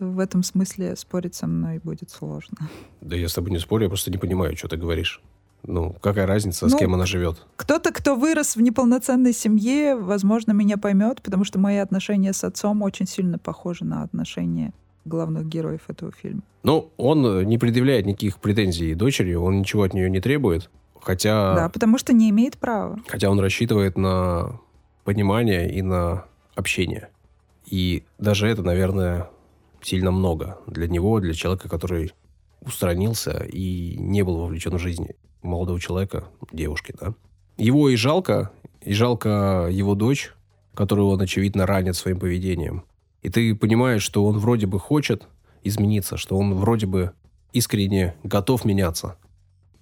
в 0.00 0.18
этом 0.18 0.42
смысле 0.42 0.96
спорить 0.96 1.34
со 1.34 1.46
мной 1.46 1.78
будет 1.78 2.10
сложно. 2.10 2.56
Да 3.02 3.14
я 3.14 3.28
с 3.28 3.34
тобой 3.34 3.50
не 3.50 3.58
спорю, 3.58 3.84
я 3.84 3.88
просто 3.88 4.10
не 4.10 4.16
понимаю, 4.16 4.56
что 4.56 4.68
ты 4.68 4.76
говоришь. 4.76 5.20
Ну, 5.62 5.94
какая 6.00 6.26
разница, 6.26 6.66
ну, 6.66 6.70
с 6.70 6.76
кем 6.76 6.94
она 6.94 7.06
живет? 7.06 7.46
Кто-то, 7.56 7.92
кто 7.92 8.16
вырос 8.16 8.56
в 8.56 8.60
неполноценной 8.60 9.32
семье, 9.32 9.94
возможно, 9.94 10.52
меня 10.52 10.78
поймет, 10.78 11.20
потому 11.22 11.44
что 11.44 11.58
мои 11.58 11.76
отношения 11.76 12.32
с 12.32 12.44
отцом 12.44 12.82
очень 12.82 13.06
сильно 13.06 13.38
похожи 13.38 13.84
на 13.84 14.02
отношения 14.02 14.72
главных 15.04 15.46
героев 15.46 15.82
этого 15.88 16.12
фильма. 16.12 16.42
Ну, 16.62 16.90
он 16.96 17.46
не 17.46 17.58
предъявляет 17.58 18.06
никаких 18.06 18.38
претензий 18.38 18.94
дочери, 18.94 19.34
он 19.34 19.60
ничего 19.60 19.82
от 19.82 19.94
нее 19.94 20.10
не 20.10 20.20
требует, 20.20 20.70
хотя... 21.00 21.54
Да, 21.54 21.68
потому 21.68 21.98
что 21.98 22.12
не 22.12 22.30
имеет 22.30 22.58
права. 22.58 22.98
Хотя 23.06 23.30
он 23.30 23.40
рассчитывает 23.40 23.96
на 23.96 24.60
понимание 25.04 25.72
и 25.72 25.82
на 25.82 26.24
общение. 26.54 27.08
И 27.66 28.04
даже 28.18 28.48
это, 28.48 28.62
наверное, 28.62 29.30
сильно 29.82 30.10
много 30.10 30.58
для 30.66 30.88
него, 30.88 31.20
для 31.20 31.32
человека, 31.34 31.68
который 31.68 32.12
устранился 32.60 33.44
и 33.44 33.96
не 33.96 34.22
был 34.22 34.38
вовлечен 34.38 34.76
в 34.76 34.78
жизнь 34.78 35.08
молодого 35.42 35.80
человека, 35.80 36.28
девушки, 36.52 36.94
да. 36.98 37.14
Его 37.56 37.88
и 37.88 37.96
жалко, 37.96 38.50
и 38.82 38.92
жалко 38.92 39.68
его 39.70 39.94
дочь, 39.94 40.32
которую 40.74 41.08
он, 41.08 41.20
очевидно, 41.20 41.66
ранит 41.66 41.96
своим 41.96 42.18
поведением. 42.18 42.84
И 43.22 43.28
ты 43.28 43.54
понимаешь, 43.54 44.02
что 44.02 44.24
он 44.24 44.38
вроде 44.38 44.66
бы 44.66 44.78
хочет 44.78 45.28
измениться, 45.62 46.16
что 46.16 46.36
он 46.36 46.54
вроде 46.54 46.86
бы 46.86 47.12
искренне 47.52 48.14
готов 48.22 48.64
меняться. 48.64 49.16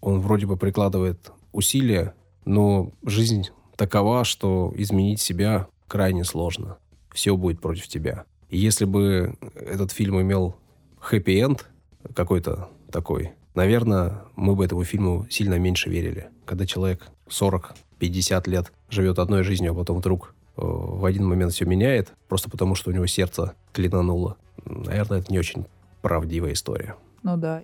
Он 0.01 0.21
вроде 0.21 0.47
бы 0.47 0.57
прикладывает 0.57 1.33
усилия, 1.53 2.14
но 2.45 2.93
жизнь 3.05 3.49
такова, 3.77 4.25
что 4.25 4.73
изменить 4.77 5.21
себя 5.21 5.69
крайне 5.87 6.25
сложно. 6.25 6.79
Все 7.12 7.37
будет 7.37 7.61
против 7.61 7.88
тебя. 7.88 8.25
И 8.49 8.59
если 8.59 8.85
бы 8.85 9.37
этот 9.55 9.93
фильм 9.93 10.21
имел 10.21 10.57
хэппи-энд 11.01 11.67
какой-то 12.14 12.68
такой, 12.90 13.33
наверное, 13.55 14.23
мы 14.37 14.55
бы 14.55 14.64
этому 14.64 14.85
фильму 14.85 15.27
сильно 15.31 15.59
меньше 15.59 15.90
верили. 15.90 16.29
Когда 16.44 16.66
человек 16.66 17.09
40-50 17.29 18.49
лет 18.49 18.73
живет 18.90 19.18
одной 19.18 19.42
жизнью, 19.42 19.73
а 19.73 19.75
потом 19.75 19.99
вдруг 19.99 20.35
э, 20.57 20.62
в 20.62 21.05
один 21.05 21.27
момент 21.27 21.53
все 21.53 21.64
меняет, 21.64 22.12
просто 22.29 22.51
потому 22.51 22.75
что 22.75 22.90
у 22.90 22.92
него 22.92 23.07
сердце 23.07 23.55
клинануло. 23.73 24.37
Наверное, 24.64 25.21
это 25.21 25.33
не 25.33 25.38
очень 25.38 25.66
правдивая 26.03 26.53
история. 26.53 26.97
Ну 27.23 27.37
да. 27.37 27.62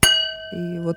И 0.54 0.78
вот 0.80 0.96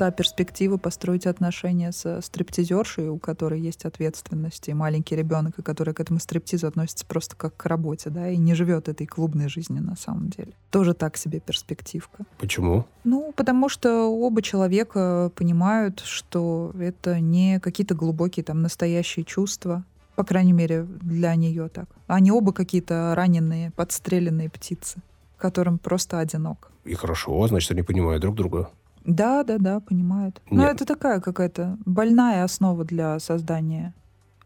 та 0.00 0.10
перспектива 0.10 0.78
построить 0.78 1.26
отношения 1.26 1.92
со 1.92 2.22
стриптизершей, 2.22 3.10
у 3.10 3.18
которой 3.18 3.60
есть 3.60 3.84
ответственность, 3.84 4.66
и 4.70 4.72
маленький 4.72 5.14
ребенок, 5.14 5.58
и 5.58 5.62
который 5.62 5.92
к 5.92 6.00
этому 6.00 6.18
стриптизу 6.20 6.66
относится 6.66 7.04
просто 7.04 7.36
как 7.36 7.54
к 7.54 7.66
работе, 7.66 8.08
да, 8.08 8.30
и 8.30 8.38
не 8.38 8.54
живет 8.54 8.88
этой 8.88 9.06
клубной 9.06 9.50
жизнью 9.50 9.82
на 9.82 9.96
самом 9.96 10.30
деле. 10.30 10.54
Тоже 10.70 10.94
так 10.94 11.18
себе 11.18 11.38
перспективка. 11.40 12.24
Почему? 12.38 12.86
Ну, 13.04 13.34
потому 13.36 13.68
что 13.68 14.06
оба 14.06 14.40
человека 14.40 15.30
понимают, 15.34 16.00
что 16.00 16.72
это 16.80 17.20
не 17.20 17.60
какие-то 17.60 17.94
глубокие 17.94 18.42
там 18.42 18.62
настоящие 18.62 19.26
чувства, 19.26 19.84
по 20.16 20.24
крайней 20.24 20.54
мере, 20.54 20.84
для 21.02 21.34
нее 21.34 21.68
так. 21.68 21.90
Они 22.06 22.32
оба 22.32 22.54
какие-то 22.54 23.12
раненые, 23.14 23.70
подстреленные 23.72 24.48
птицы, 24.48 25.02
которым 25.36 25.76
просто 25.76 26.20
одинок. 26.20 26.70
И 26.86 26.94
хорошо, 26.94 27.46
значит, 27.48 27.72
они 27.72 27.82
понимают 27.82 28.22
друг 28.22 28.34
друга. 28.34 28.70
Да, 29.04 29.42
да, 29.44 29.58
да, 29.58 29.80
понимают. 29.80 30.40
Но 30.50 30.64
это 30.66 30.84
такая 30.84 31.20
какая-то 31.20 31.78
больная 31.86 32.44
основа 32.44 32.84
для 32.84 33.18
создания 33.18 33.94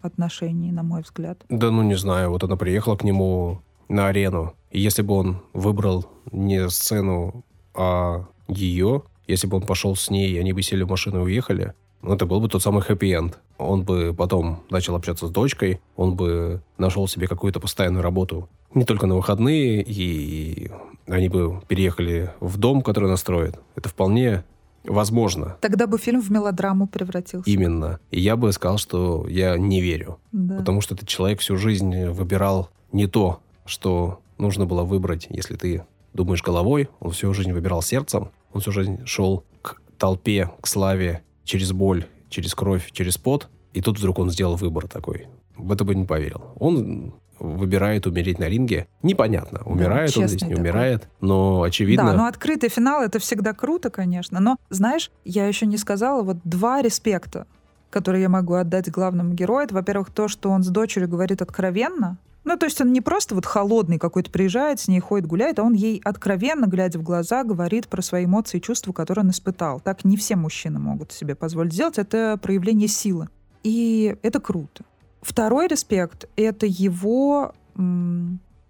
отношений, 0.00 0.70
на 0.70 0.82
мой 0.82 1.02
взгляд. 1.02 1.44
Да, 1.48 1.70
ну 1.70 1.82
не 1.82 1.96
знаю. 1.96 2.30
Вот 2.30 2.44
она 2.44 2.56
приехала 2.56 2.96
к 2.96 3.04
нему 3.04 3.60
на 3.88 4.08
арену. 4.08 4.54
И 4.70 4.80
если 4.80 5.02
бы 5.02 5.14
он 5.14 5.42
выбрал 5.52 6.06
не 6.30 6.68
сцену, 6.68 7.44
а 7.74 8.26
ее, 8.48 9.02
если 9.26 9.46
бы 9.46 9.56
он 9.56 9.62
пошел 9.62 9.96
с 9.96 10.10
ней, 10.10 10.38
они 10.38 10.52
бы 10.52 10.62
сели 10.62 10.82
в 10.82 10.90
машину 10.90 11.20
и 11.20 11.24
уехали, 11.24 11.74
ну, 12.02 12.14
это 12.14 12.26
был 12.26 12.40
бы 12.40 12.48
тот 12.48 12.62
самый 12.62 12.82
хэппи-энд. 12.82 13.38
Он 13.56 13.82
бы 13.82 14.14
потом 14.16 14.62
начал 14.68 14.94
общаться 14.94 15.26
с 15.26 15.30
дочкой, 15.30 15.80
он 15.96 16.16
бы 16.16 16.60
нашел 16.76 17.08
себе 17.08 17.26
какую-то 17.26 17.60
постоянную 17.60 18.02
работу 18.02 18.48
не 18.74 18.84
только 18.84 19.06
на 19.06 19.14
выходные, 19.14 19.82
и 19.82 20.70
они 21.06 21.28
бы 21.28 21.60
переехали 21.68 22.32
в 22.40 22.56
дом, 22.58 22.82
который 22.82 23.08
настроят. 23.08 23.58
Это 23.76 23.88
вполне 23.88 24.44
возможно. 24.84 25.56
Тогда 25.60 25.86
бы 25.86 25.98
фильм 25.98 26.20
в 26.20 26.30
мелодраму 26.30 26.86
превратился. 26.86 27.50
Именно. 27.50 28.00
И 28.10 28.20
я 28.20 28.36
бы 28.36 28.52
сказал, 28.52 28.78
что 28.78 29.26
я 29.28 29.56
не 29.56 29.80
верю. 29.80 30.18
Да. 30.32 30.58
Потому 30.58 30.80
что 30.80 30.94
этот 30.94 31.08
человек 31.08 31.40
всю 31.40 31.56
жизнь 31.56 32.06
выбирал 32.08 32.70
не 32.92 33.06
то, 33.06 33.40
что 33.66 34.20
нужно 34.38 34.66
было 34.66 34.82
выбрать, 34.84 35.26
если 35.30 35.56
ты 35.56 35.84
думаешь 36.12 36.42
головой. 36.42 36.88
Он 37.00 37.10
всю 37.10 37.32
жизнь 37.34 37.52
выбирал 37.52 37.82
сердцем. 37.82 38.30
Он 38.52 38.60
всю 38.60 38.72
жизнь 38.72 39.04
шел 39.04 39.44
к 39.62 39.80
толпе, 39.98 40.50
к 40.60 40.66
славе 40.66 41.22
через 41.44 41.72
боль, 41.72 42.06
через 42.28 42.54
кровь, 42.54 42.90
через 42.92 43.18
пот. 43.18 43.48
И 43.72 43.80
тут 43.80 43.98
вдруг 43.98 44.18
он 44.18 44.30
сделал 44.30 44.56
выбор 44.56 44.86
такой. 44.86 45.26
В 45.56 45.72
это 45.72 45.84
бы 45.84 45.94
не 45.94 46.04
поверил. 46.04 46.42
Он 46.58 47.14
выбирает 47.38 48.06
умереть 48.06 48.38
на 48.38 48.44
ринге. 48.44 48.86
Непонятно, 49.02 49.60
умирает 49.64 50.14
да, 50.14 50.20
он 50.20 50.28
здесь, 50.28 50.42
не 50.42 50.48
такой. 50.50 50.62
умирает, 50.62 51.08
но 51.20 51.62
очевидно... 51.62 52.12
Да, 52.12 52.16
но 52.16 52.26
открытый 52.26 52.68
финал— 52.68 53.02
это 53.04 53.18
всегда 53.18 53.52
круто, 53.52 53.90
конечно. 53.90 54.40
Но, 54.40 54.56
знаешь, 54.70 55.10
я 55.24 55.46
еще 55.46 55.66
не 55.66 55.76
сказала, 55.76 56.22
вот 56.22 56.38
два 56.44 56.80
респекта, 56.80 57.46
которые 57.90 58.22
я 58.22 58.28
могу 58.28 58.54
отдать 58.54 58.90
главному 58.90 59.34
герою. 59.34 59.64
Это, 59.64 59.74
во-первых, 59.74 60.10
то, 60.10 60.28
что 60.28 60.50
он 60.50 60.62
с 60.62 60.68
дочерью 60.68 61.08
говорит 61.08 61.42
откровенно, 61.42 62.18
ну, 62.44 62.58
то 62.58 62.66
есть 62.66 62.80
он 62.80 62.92
не 62.92 63.00
просто 63.00 63.34
вот 63.34 63.46
холодный 63.46 63.98
какой-то 63.98 64.30
приезжает, 64.30 64.78
с 64.78 64.86
ней 64.86 65.00
ходит, 65.00 65.26
гуляет, 65.26 65.58
а 65.58 65.62
он 65.62 65.72
ей 65.72 66.00
откровенно, 66.04 66.66
глядя 66.66 66.98
в 66.98 67.02
глаза, 67.02 67.42
говорит 67.42 67.88
про 67.88 68.02
свои 68.02 68.26
эмоции 68.26 68.58
и 68.58 68.60
чувства, 68.60 68.92
которые 68.92 69.24
он 69.24 69.30
испытал. 69.30 69.80
Так 69.80 70.04
не 70.04 70.18
все 70.18 70.36
мужчины 70.36 70.78
могут 70.78 71.10
себе 71.10 71.34
позволить 71.34 71.72
сделать. 71.72 71.98
Это 71.98 72.38
проявление 72.40 72.88
силы. 72.88 73.28
И 73.62 74.16
это 74.22 74.40
круто. 74.40 74.84
Второй 75.24 75.68
респект— 75.68 76.28
это 76.37 76.66
его 76.66 77.54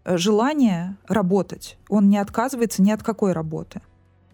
желание 0.04 0.96
работать. 1.08 1.76
Он 1.88 2.08
не 2.08 2.18
отказывается 2.18 2.80
ни 2.80 2.92
от 2.92 3.02
какой 3.02 3.32
работы. 3.32 3.80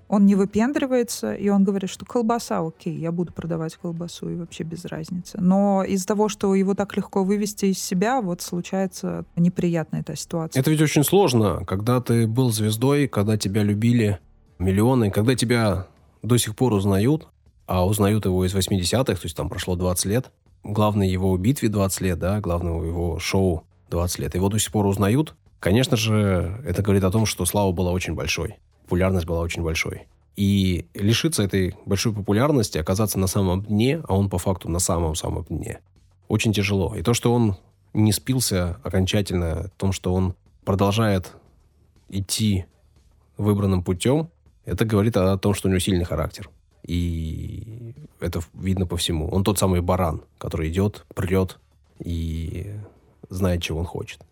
Он 0.07 0.27
не 0.27 0.35
выпендривается, 0.35 1.33
и 1.33 1.49
он 1.49 1.65
говорит, 1.65 1.89
что 1.89 2.05
колбаса, 2.05 2.59
окей, 2.59 2.95
я 2.99 3.11
буду 3.11 3.33
продавать 3.33 3.77
колбасу, 3.77 4.29
и 4.29 4.35
вообще 4.35 4.65
без 4.65 4.85
разницы. 4.85 5.39
Но 5.41 5.83
из-за 5.85 6.09
того, 6.09 6.29
что 6.29 6.55
его 6.55 6.75
так 6.75 6.95
легко 6.97 7.25
вывести 7.25 7.67
из 7.67 7.79
себя, 7.79 8.21
вот 8.21 8.43
случается 8.43 9.25
неприятная 9.37 10.01
эта 10.01 10.15
ситуация. 10.15 10.61
Это 10.61 10.71
ведь 10.71 10.83
очень 10.83 11.05
сложно, 11.05 11.65
когда 11.65 12.03
ты 12.03 12.27
был 12.27 12.51
звездой, 12.51 13.09
когда 13.09 13.39
тебя 13.39 13.63
любили 13.63 14.19
миллионы, 14.59 15.11
когда 15.11 15.35
тебя 15.37 15.87
до 16.23 16.37
сих 16.37 16.55
пор 16.55 16.75
узнают, 16.75 17.29
а 17.67 17.87
узнают 17.87 18.27
его 18.27 18.45
из 18.45 18.55
80-х, 18.55 19.05
то 19.05 19.23
есть 19.23 19.37
там 19.37 19.49
прошло 19.49 19.75
20 19.77 20.05
лет, 20.07 20.33
главной 20.63 21.09
его 21.09 21.37
битве 21.37 21.69
20 21.69 22.01
лет, 22.01 22.19
да, 22.19 22.41
главного 22.41 22.85
его 22.85 23.19
шоу 23.19 23.65
20 23.91 24.19
лет, 24.21 24.35
его 24.35 24.49
до 24.49 24.59
сих 24.59 24.73
пор 24.73 24.87
узнают, 24.87 25.35
конечно 25.59 25.97
же, 25.97 26.63
это 26.67 26.83
говорит 26.83 27.05
о 27.05 27.11
том, 27.11 27.27
что 27.27 27.45
слава 27.45 27.73
была 27.73 27.93
очень 27.93 28.15
большой, 28.15 28.57
популярность 28.85 29.27
была 29.27 29.41
очень 29.41 29.63
большой. 29.63 30.07
И 30.37 30.87
лишиться 30.95 31.43
этой 31.43 31.75
большой 31.87 32.13
популярности, 32.15 32.79
оказаться 32.79 33.19
на 33.19 33.27
самом 33.27 33.63
дне, 33.63 34.01
а 34.09 34.17
он 34.17 34.31
по 34.31 34.39
факту 34.39 34.69
на 34.69 34.79
самом-самом 34.79 35.45
дне, 35.45 35.81
очень 36.29 36.53
тяжело. 36.53 36.95
И 36.95 37.03
то, 37.03 37.15
что 37.15 37.35
он 37.35 37.57
не 37.93 38.13
спился 38.13 38.79
окончательно, 38.83 39.53
о 39.53 39.69
том, 39.77 39.93
что 39.93 40.15
он 40.15 40.35
продолжает 40.65 41.33
идти 42.09 42.67
выбранным 43.37 43.83
путем, 43.83 44.31
это 44.65 44.85
говорит 44.85 45.17
о 45.17 45.37
том, 45.37 45.55
что 45.55 45.69
у 45.69 45.71
него 45.71 45.81
сильный 45.81 46.05
характер. 46.05 46.49
И 46.91 47.95
это 48.19 48.41
видно 48.53 48.85
по 48.85 48.97
всему. 48.97 49.29
Он 49.29 49.45
тот 49.45 49.61
самый 49.61 49.81
баран, 49.81 50.23
который 50.39 50.69
идет, 50.71 51.07
прет 51.15 51.61
и 52.01 52.75
знает, 53.29 53.63
чего 53.63 53.79
он 53.79 53.85
хочет. 53.85 54.23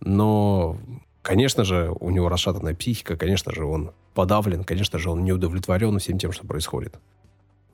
Но, 0.00 0.76
конечно 1.22 1.62
же, 1.62 1.94
у 2.00 2.10
него 2.10 2.28
расшатанная 2.28 2.74
психика, 2.74 3.16
конечно 3.16 3.54
же, 3.54 3.64
он 3.64 3.92
подавлен, 4.14 4.64
конечно 4.64 4.98
же, 4.98 5.10
он 5.10 5.22
не 5.22 5.32
удовлетворен 5.32 5.96
всем 6.00 6.18
тем, 6.18 6.32
что 6.32 6.44
происходит. 6.44 6.98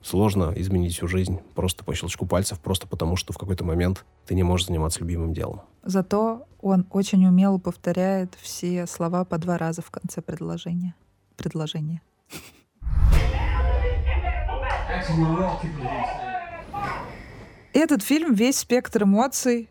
Сложно 0.03 0.53
изменить 0.55 0.93
всю 0.93 1.07
жизнь 1.07 1.39
просто 1.55 1.83
по 1.83 1.95
щелчку 1.95 2.27
пальцев, 2.27 2.59
просто 2.59 2.87
потому 2.87 3.15
что 3.15 3.33
в 3.33 3.39
какой-то 3.39 3.65
момент 3.65 4.05
ты 4.27 4.35
не 4.35 4.43
можешь 4.43 4.67
заниматься 4.67 4.99
любимым 4.99 5.33
делом. 5.33 5.61
Зато 5.81 6.45
он 6.61 6.85
очень 6.91 7.25
умело 7.25 7.57
повторяет 7.57 8.37
все 8.39 8.85
слова 8.85 9.25
по 9.25 9.39
два 9.39 9.57
раза 9.57 9.81
в 9.81 9.89
конце 9.89 10.21
предложения. 10.21 10.93
Предложение. 11.35 12.03
Этот 17.73 18.01
фильм 18.01 18.33
весь 18.33 18.59
спектр 18.59 19.03
эмоций, 19.03 19.69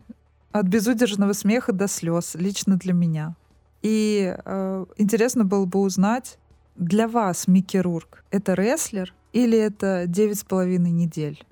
от 0.51 0.67
безудержного 0.67 1.33
смеха 1.33 1.73
до 1.73 1.87
слез, 1.87 2.35
лично 2.35 2.77
для 2.77 2.93
меня. 2.93 3.35
И 3.81 4.33
э, 4.45 4.85
интересно 4.97 5.43
было 5.43 5.65
бы 5.65 5.79
узнать, 5.79 6.37
для 6.75 7.07
вас 7.07 7.47
Микки 7.47 7.77
Рурк— 7.77 8.23
это 8.31 8.53
рестлер 8.53 9.13
или 9.33 9.57
это 9.57 10.05
девять 10.07 10.39
с 10.39 10.43
половиной 10.43 10.91
недель? 10.91 11.43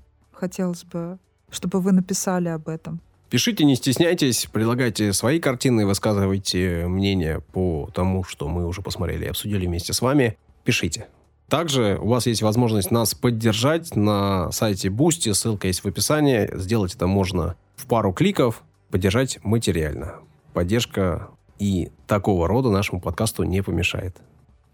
хотелось 0.43 0.83
бы, 0.83 1.19
чтобы 1.49 1.79
вы 1.79 1.93
написали 1.93 2.49
об 2.49 2.67
этом. 2.67 2.99
Пишите, 3.29 3.63
не 3.63 3.75
стесняйтесь, 3.75 4.47
предлагайте 4.51 5.13
свои 5.13 5.39
картины, 5.39 5.85
высказывайте 5.85 6.85
мнение 6.87 7.39
по 7.53 7.89
тому, 7.93 8.25
что 8.25 8.49
мы 8.49 8.67
уже 8.67 8.81
посмотрели 8.81 9.25
и 9.25 9.29
обсудили 9.29 9.65
вместе 9.65 9.93
с 9.93 10.01
вами. 10.01 10.37
Пишите. 10.65 11.07
Также 11.53 11.99
у 12.01 12.07
вас 12.07 12.25
есть 12.25 12.41
возможность 12.41 12.89
нас 12.89 13.13
поддержать 13.13 13.95
на 13.95 14.51
сайте 14.51 14.87
Boosty, 14.87 15.35
ссылка 15.35 15.67
есть 15.67 15.83
в 15.83 15.87
описании. 15.87 16.49
Сделать 16.57 16.95
это 16.95 17.05
можно 17.05 17.57
в 17.75 17.85
пару 17.85 18.11
кликов, 18.11 18.63
поддержать 18.89 19.37
материально. 19.43 20.15
Поддержка 20.53 21.29
и 21.59 21.91
такого 22.07 22.47
рода 22.47 22.71
нашему 22.71 22.99
подкасту 22.99 23.43
не 23.43 23.61
помешает. 23.61 24.17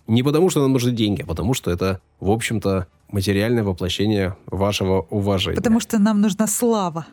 Не 0.08 0.24
потому, 0.24 0.50
что 0.50 0.62
нам 0.62 0.72
нужны 0.72 0.94
деньги, 0.94 1.22
а 1.24 1.26
потому, 1.26 1.54
что 1.54 1.70
это, 1.70 2.00
в 2.22 2.32
общем-то, 2.32 2.88
материальное 3.12 3.66
воплощение 3.66 4.38
вашего 4.46 5.02
уважения. 5.10 5.58
Потому 5.58 5.82
что 5.82 6.00
нам 6.00 6.22
нужна 6.22 6.48
слава 6.48 7.06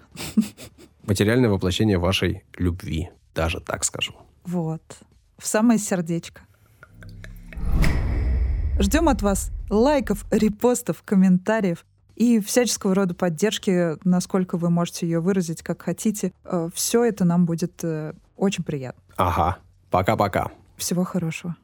материальное 1.09 1.51
воплощение 1.51 1.99
вашей 1.99 2.45
любви, 2.57 3.11
даже 3.35 3.59
так 3.59 3.83
скажу. 3.83 4.15
Вот. 4.45 4.83
В 5.39 5.47
самое 5.49 5.81
сердечко. 5.81 6.43
Ждем 8.79 9.09
от 9.09 9.23
вас 9.23 9.51
лайков, 9.71 10.27
репостов, 10.31 11.03
комментариев 11.03 11.85
и 12.15 12.41
всяческого 12.41 12.95
рода 12.95 13.15
поддержки, 13.15 13.97
насколько 14.07 14.59
вы 14.59 14.71
можете 14.71 15.07
ее 15.07 15.21
выразить, 15.21 15.63
как 15.63 15.83
хотите. 15.83 16.33
Э, 16.45 16.69
Все 16.75 17.05
это 17.05 17.25
нам 17.25 17.47
будет 17.47 17.83
э, 17.83 18.13
очень 18.37 18.65
приятно. 18.65 19.03
Ага. 19.17 19.59
Пока-пока. 19.91 20.51
Всего 20.77 21.05
хорошего. 21.05 21.57